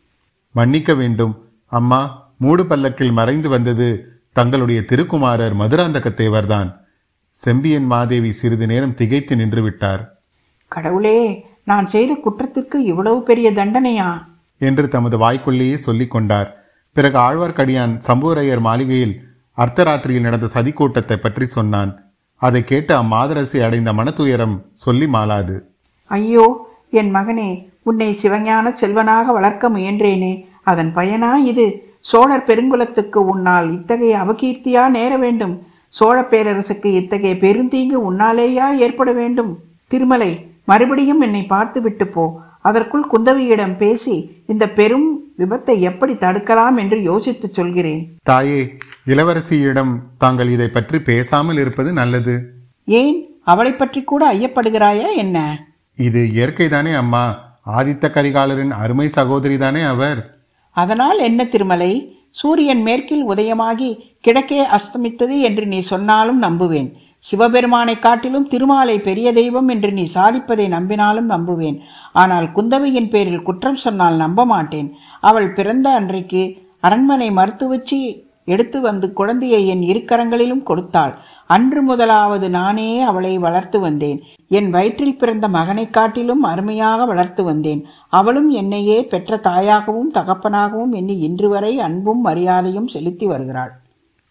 மன்னிக்க 0.50 0.94
வேண்டும். 0.94 1.44
அம்மா 1.66 2.31
மூடு 2.38 2.66
பல்லக்கில் 2.66 3.12
மறைந்து 3.12 3.48
வந்தது 3.48 4.18
தங்களுடைய 4.33 4.85
திருக்குமாரர் 4.85 5.57
மதுராந்தகத்தேவர்தான். 5.57 6.74
செம்பியன் 7.31 7.87
மாதேவி 7.87 8.31
சிறிது 8.31 8.66
நேரம் 8.66 8.94
திகைத்து 8.94 9.37
நின்று 9.37 9.62
விட்டார். 9.62 10.18
கடவுளே 10.68 11.46
நான் 11.64 11.87
செய்த 11.87 12.18
குற்றத்துக்கு 12.24 12.74
இவ்வளவு 12.74 13.22
பெரிய 13.22 13.53
தண்டனையா? 13.53 14.24
என்று 14.59 14.88
தமது 14.88 15.18
வாய்க்குள்ளேயே 15.18 15.74
சொல்லிக் 15.74 16.11
கொண்டார். 16.11 16.63
பிறகு 16.97 17.19
ஆழ்வார்க்கடியான் 17.19 17.95
சம்புவரையர் 18.09 18.63
மாளிகையில் 18.67 19.15
அர்த்தராத்திரியில் 19.59 20.27
நடந்த 20.27 20.49
சதிக்கூட்டத்தை 20.55 21.17
பற்றி 21.17 21.47
சொன்னான். 21.47 21.91
அதை 22.37 22.65
கேட்டு 22.65 22.93
அம்மாதரசி 23.03 23.59
அடைந்த 23.67 23.93
மனத்துயரம் 23.93 24.57
சொல்லி 24.73 25.07
மாளாது. 25.07 25.57
ஐயோ 26.07 26.47
என் 26.91 27.11
மகனே 27.15 27.51
உன்னை 27.83 28.17
சிவஞான 28.23 28.73
செல்வனாக 28.73 29.33
வளர்க்க 29.33 29.69
முயன்றேனே. 29.69 30.33
அதன் 30.63 30.93
பயனா 30.95 31.37
இது? 31.37 31.67
சோழர் 32.01 32.47
பெருங்குலத்துக்கு 32.47 33.21
உன்னால் 33.33 33.69
இத்தகைய 33.73 34.15
அவகீர்த்தியா 34.25 34.89
நேர 34.89 35.17
வேண்டும்? 35.17 35.55
சோழ 35.89 36.17
பேரரசுக்கு 36.23 36.89
இத்தகைய 37.01 37.35
பெருந்தீங்கு 37.35 37.99
உன்னாலேயா 38.11 38.67
ஏற்பட 38.77 39.13
வேண்டும்? 39.13 39.53
திருமலை 39.87 40.33
மறுபடியும் 40.65 41.21
என்னை 41.21 41.43
பார்த்து 41.45 41.81
விட்டு 41.81 42.07
போ. 42.07 42.25
அதற்குள் 42.61 43.11
குந்தவியிடம் 43.13 43.77
பேசி 43.77 44.17
இந்த 44.47 44.65
பெரும் 44.71 45.09
விபத்தை 45.38 45.81
எப்படி 45.81 46.12
தடுக்கலாம் 46.12 46.77
என்று 46.77 47.03
யோசித்துச் 47.03 47.53
சொல்கிறேன். 47.53 48.03
தாயே 48.23 48.61
இளவரசியிடம் 49.07 49.94
தாங்கள் 50.18 50.49
இதை 50.49 50.68
பற்றி 50.68 51.01
பேசாமல் 51.01 51.57
இருப்பது 51.57 51.92
நல்லது. 51.92 52.35
ஏன்? 52.85 53.40
அவளை 53.44 53.73
பற்றி 53.73 54.03
கூட 54.03 54.33
ஐயப்படுகிறாயா 54.33 55.16
என்ன? 55.16 55.66
இது 55.94 56.29
இயற்கைதானே 56.35 56.94
அம்மா. 56.94 57.25
ஆதித்த 57.66 58.11
கரிகாலரின் 58.11 58.70
அருமை 58.70 59.11
சகோதரிதானே 59.16 59.83
அவர். 59.87 60.20
அதனால் 60.70 61.18
என்ன 61.18 61.44
திருமலை? 61.44 61.92
சூரியன் 62.31 62.83
மேற்கில் 62.83 63.29
உதயமாகி 63.29 63.99
கிழக்கே 64.20 64.66
அஸ்தமித்தது 64.66 65.40
என்று 65.40 65.66
நீ 65.66 65.79
சொன்னாலும் 65.81 66.42
நம்புவேன். 66.42 66.88
சிவபெருமானை 67.18 67.99
காட்டிலும் 67.99 68.49
திருமாலை 68.49 69.01
பெரிய 69.01 69.33
தெய்வம் 69.33 69.68
என்று 69.68 69.92
நீ 69.92 70.05
சாதிப்பதை 70.14 70.66
நம்பினாலும் 70.77 71.29
நம்புவேன். 71.29 71.79
ஆனால் 72.12 72.47
குந்தவையின் 72.47 73.09
பேரில் 73.09 73.42
குற்றம் 73.42 73.83
சொன்னால் 73.85 74.16
நம்ப 74.16 74.44
மாட்டேன். 74.44 74.94
அவள் 75.25 75.53
பிறந்த 75.53 75.91
அன்றைக்கு 75.91 76.57
அரண்மனை 76.81 77.31
மருத்துவச்சி 77.31 78.23
எடுத்து 78.45 78.81
வந்து 78.81 79.13
குழந்தையை 79.13 79.67
என் 79.67 79.83
இரு 79.83 79.99
கரங்களிலும் 79.99 80.63
கொடுத்தாள். 80.63 81.19
அன்று 81.47 81.83
முதலாவது 81.83 82.51
நானே 82.51 83.03
அவளை 83.03 83.39
வளர்த்து 83.39 83.81
வந்தேன். 83.81 84.23
என் 84.49 84.71
வயிற்றில் 84.71 85.19
பிறந்த 85.19 85.49
மகனைக் 85.49 85.93
காட்டிலும் 85.93 86.43
அருமையாக 86.43 87.05
வளர்த்து 87.05 87.45
வந்தேன். 87.45 87.85
அவளும் 88.09 88.51
என்னையே 88.51 89.05
பெற்ற 89.05 89.37
தாயாகவும் 89.37 90.11
தகப்பனாகவும் 90.15 90.93
எண்ணி 90.93 91.19
இன்று 91.19 91.49
வரை 91.49 91.81
அன்பும் 91.81 92.21
மரியாதையும் 92.21 92.87
செலுத்தி 92.87 93.27
வருகிறாள். 93.27 93.73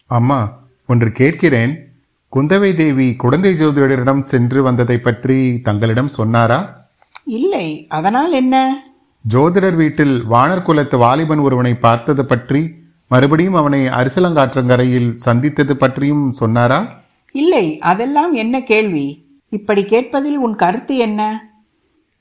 அம்மா 0.06 0.52
ஒன்று 0.86 1.12
கேட்கிறேன். 1.12 1.88
குந்தவை 2.36 2.74
தேவி 2.74 3.16
குழந்தை 3.16 3.54
ஜோதிடரிடம் 3.54 4.20
சென்று 4.20 4.62
வந்ததை 4.62 4.98
பற்றி 4.98 5.60
தங்களிடம் 5.60 6.08
சொன்னாரா? 6.08 6.78
இல்லை. 7.24 7.86
அதனால் 7.88 8.32
என்ன? 8.32 8.82
ஜோதிடர் 9.32 9.74
வீட்டில் 9.74 10.24
வானர் 10.30 10.62
குலத்து 10.62 10.98
வாலிபன் 10.98 11.38
ஒருவனை 11.38 11.74
பார்த்தது 11.74 12.26
பற்றி 12.26 12.60
மறுபடியும் 13.08 13.54
அவனை 13.54 13.86
அரிசலங்காற்றங்கரையில் 13.86 15.14
சந்தித்தது 15.14 15.76
பற்றியும் 15.76 16.30
சொன்னாரா? 16.30 17.02
இல்லை 17.32 17.78
அதெல்லாம் 17.78 18.32
என்ன 18.32 18.62
கேள்வி? 18.62 19.06
இப்படி 19.48 19.84
கேட்பதில் 19.84 20.36
உன் 20.36 20.56
கருத்து 20.56 20.96
என்ன? 20.96 21.20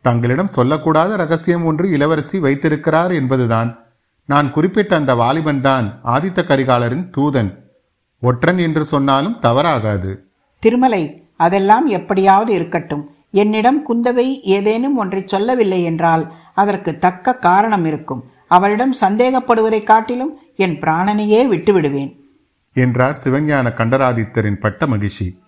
தங்களிடம் 0.01 0.49
சொல்லக்கூடாத 0.55 1.15
ரகசியம் 1.15 1.65
ஒன்று 1.65 1.89
இளவரசி 1.89 2.39
வைத்திருக்கிறார் 2.39 3.11
என்பதுதான். 3.11 3.69
நான் 4.25 4.51
குறிப்பிட்ட 4.51 4.95
அந்த 4.95 5.15
வாலிபன் 5.15 5.61
தான் 5.61 5.99
ஆதித்த 6.05 6.41
கரிகாலரின் 6.43 7.09
தூதன். 7.17 7.51
ஒற்றன் 8.21 8.57
என்று 8.57 8.83
சொன்னாலும் 8.83 9.39
தவறாகாது. 9.41 10.11
திருமலை 10.59 11.03
அதெல்லாம் 11.37 11.85
எப்படியாவது 11.85 12.53
இருக்கட்டும். 12.53 13.11
என்னிடம் 13.35 13.85
குந்தவை 13.87 14.39
ஏதேனும் 14.41 14.97
ஒன்றை 14.97 15.23
சொல்லவில்லை 15.25 15.83
என்றால் 15.83 16.33
அதற்கு 16.53 16.97
தக்க 16.97 17.35
காரணம் 17.35 17.85
இருக்கும். 17.85 18.23
அவளிடம் 18.47 18.95
சந்தேகப்படுவதைக் 19.01 19.83
காட்டிலும் 19.83 20.37
என் 20.55 20.79
பிராணனையே 20.79 21.47
விட்டுவிடுவேன். 21.47 22.19
என்றார் 22.73 23.17
சிவஞான 23.23 23.73
கண்டராதித்தரின் 23.73 24.59
பட்ட 24.59 24.87
மகிழ்ச்சி. 24.87 25.39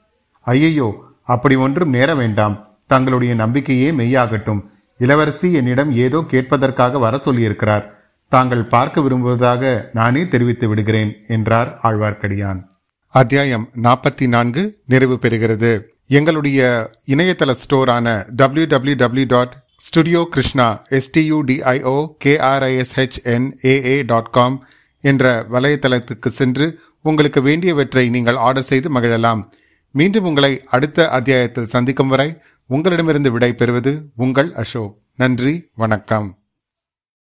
ஐயையோ 0.42 1.04
அப்படி 1.24 1.56
ஒன்றும் 1.56 1.90
நேர 1.90 2.16
வேண்டாம். 2.16 2.78
தங்களுடைய 2.88 3.36
நம்பிக்கையே 3.36 3.92
மெய்யாகட்டும். 3.92 4.62
இளவரசி 4.98 5.54
என்னிடம் 5.54 5.92
ஏதோ 5.92 6.24
கேட்பதற்காக 6.28 7.00
வர 7.00 7.20
சொல்லியிருக்கிறார். 7.26 7.84
தாங்கள் 8.30 8.64
பார்க்க 8.64 9.02
விரும்புவதாக 9.02 9.90
நானே 9.94 10.28
தெரிவித்து 10.28 10.68
விடுகிறேன் 10.68 11.16
என்றார் 11.28 11.80
ஆழ்வார்க்கடியான். 11.84 12.62
அத்தியாயம் 13.10 13.70
நாற்பத்தி 13.82 14.28
நான்கு 14.28 14.80
நிறைவு 14.88 15.20
பெறுகிறது. 15.22 15.94
எங்களுடைய 16.08 16.92
இணையதள 17.08 17.52
ஸ்டோரான 17.52 18.26
W 18.36 18.66
W 18.66 18.96
W 18.96 19.26
dot 19.26 19.64
studio 19.78 20.28
Krishna 20.32 20.86
STUDIO 20.90 22.08
KRISHNAA 22.26 24.06
dot 24.06 24.30
com 24.30 24.68
என்ற 25.02 25.46
வலைத்தளத்துக்கு 25.52 26.28
சென்று 26.28 26.80
உங்களுக்கு 27.02 27.42
வேண்டியவற்றை 27.42 28.10
நீங்கள் 28.10 28.36
ஆர்டர் 28.36 28.64
செய்து 28.64 28.92
மகிழலாம். 28.92 29.44
மீண்டும் 29.92 30.24
உங்களை 30.24 30.62
அடுத்த 30.66 31.10
அத்தியாயத்தில் 31.10 31.66
சந்திக்கும் 31.66 32.08
வரை 32.08 32.38
உங்களிடமிருந்து 32.68 33.32
விடை 33.32 33.54
பெறுவது 33.54 34.04
உங்கள் 34.16 34.54
அசோக். 34.54 34.98
நன்றி 35.16 35.70
வணக்கம். 35.76 36.45